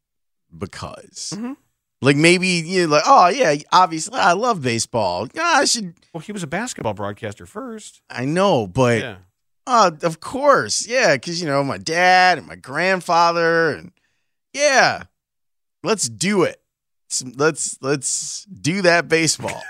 because 0.56 1.32
Mm-hmm. 1.36 1.52
Like 2.00 2.16
maybe 2.16 2.46
you 2.48 2.86
know, 2.86 2.94
like 2.94 3.02
oh 3.06 3.28
yeah 3.28 3.54
obviously 3.72 4.18
i 4.18 4.32
love 4.32 4.62
baseball 4.62 5.26
yeah 5.34 5.42
i 5.56 5.64
should 5.64 5.94
Well, 6.12 6.20
he 6.20 6.32
was 6.32 6.42
a 6.42 6.46
basketball 6.46 6.94
broadcaster 6.94 7.44
first. 7.46 8.00
i 8.10 8.24
know 8.24 8.66
but 8.66 9.00
Yeah. 9.00 9.16
uh, 9.66 9.90
of 10.02 10.20
course 10.20 10.86
yeah 10.86 11.14
because 11.14 11.40
you 11.40 11.46
know 11.48 11.62
my 11.64 11.78
dad 11.78 12.38
and 12.38 12.46
my 12.46 12.56
grandfather 12.56 13.70
and 13.72 13.92
yeah 14.52 15.04
let's 15.82 16.08
do 16.08 16.42
it 16.44 16.60
let's 17.36 17.78
let's 17.80 18.44
do 18.44 18.82
that 18.82 19.08
baseball 19.08 19.62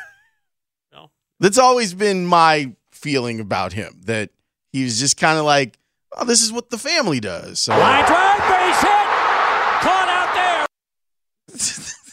No. 0.93 1.11
that's 1.41 1.59
always 1.59 1.95
been 1.95 2.27
my 2.27 2.75
feeling 2.91 3.41
about 3.41 3.73
him 3.73 4.01
that 4.05 4.31
he 4.73 4.85
was 4.85 4.99
just 4.99 5.17
kind 5.17 5.39
of 5.39 5.45
like 5.45 5.79
oh 6.17 6.25
this 6.25 6.43
is 6.43 6.53
what 6.53 6.69
the 6.71 6.79
family 6.79 7.21
does 7.21 7.61
so 7.61 7.73
Line 7.79 8.05
drive, 8.05 8.39
base 8.39 8.81
hit. 8.81 9.07
Caught 9.81 10.09
out 10.09 10.35
there. 10.35 10.67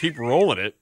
Keep 0.00 0.18
rolling 0.18 0.58
it. 0.58 0.76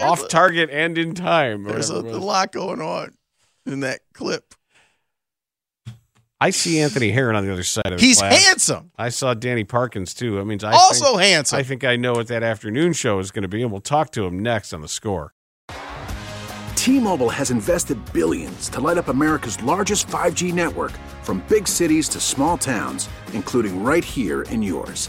Off 0.00 0.28
target 0.28 0.70
and 0.70 0.98
in 0.98 1.14
time. 1.14 1.64
there's 1.64 1.90
a, 1.90 1.94
a 1.96 2.18
lot 2.18 2.50
going 2.50 2.80
on 2.80 3.14
in 3.64 3.80
that 3.80 4.00
clip 4.12 4.54
I 6.40 6.50
see 6.50 6.80
Anthony 6.80 7.10
Herron 7.10 7.36
on 7.36 7.46
the 7.46 7.52
other 7.52 7.62
side 7.62 7.86
of 7.86 7.98
the 7.98 8.04
He's 8.04 8.18
glass. 8.18 8.44
handsome. 8.44 8.90
I 8.98 9.08
saw 9.08 9.32
Danny 9.32 9.64
Parkins 9.64 10.12
too. 10.12 10.38
I 10.40 10.44
mean, 10.44 10.58
I 10.62 10.72
Also 10.72 11.12
think, 11.16 11.22
handsome. 11.22 11.58
I 11.58 11.62
think 11.62 11.84
I 11.84 11.96
know 11.96 12.12
what 12.12 12.26
that 12.26 12.42
afternoon 12.42 12.92
show 12.92 13.18
is 13.18 13.30
going 13.30 13.44
to 13.44 13.48
be, 13.48 13.62
and 13.62 13.70
we'll 13.70 13.80
talk 13.80 14.10
to 14.12 14.26
him 14.26 14.40
next 14.40 14.74
on 14.74 14.82
the 14.82 14.88
score. 14.88 15.32
T-Mobile 16.76 17.30
has 17.30 17.50
invested 17.50 17.98
billions 18.12 18.68
to 18.70 18.80
light 18.80 18.98
up 18.98 19.08
America's 19.08 19.62
largest 19.62 20.06
5G 20.08 20.52
network 20.52 20.92
from 21.22 21.42
big 21.48 21.66
cities 21.66 22.10
to 22.10 22.20
small 22.20 22.58
towns, 22.58 23.08
including 23.32 23.82
right 23.82 24.04
here 24.04 24.42
in 24.42 24.60
yours. 24.62 25.08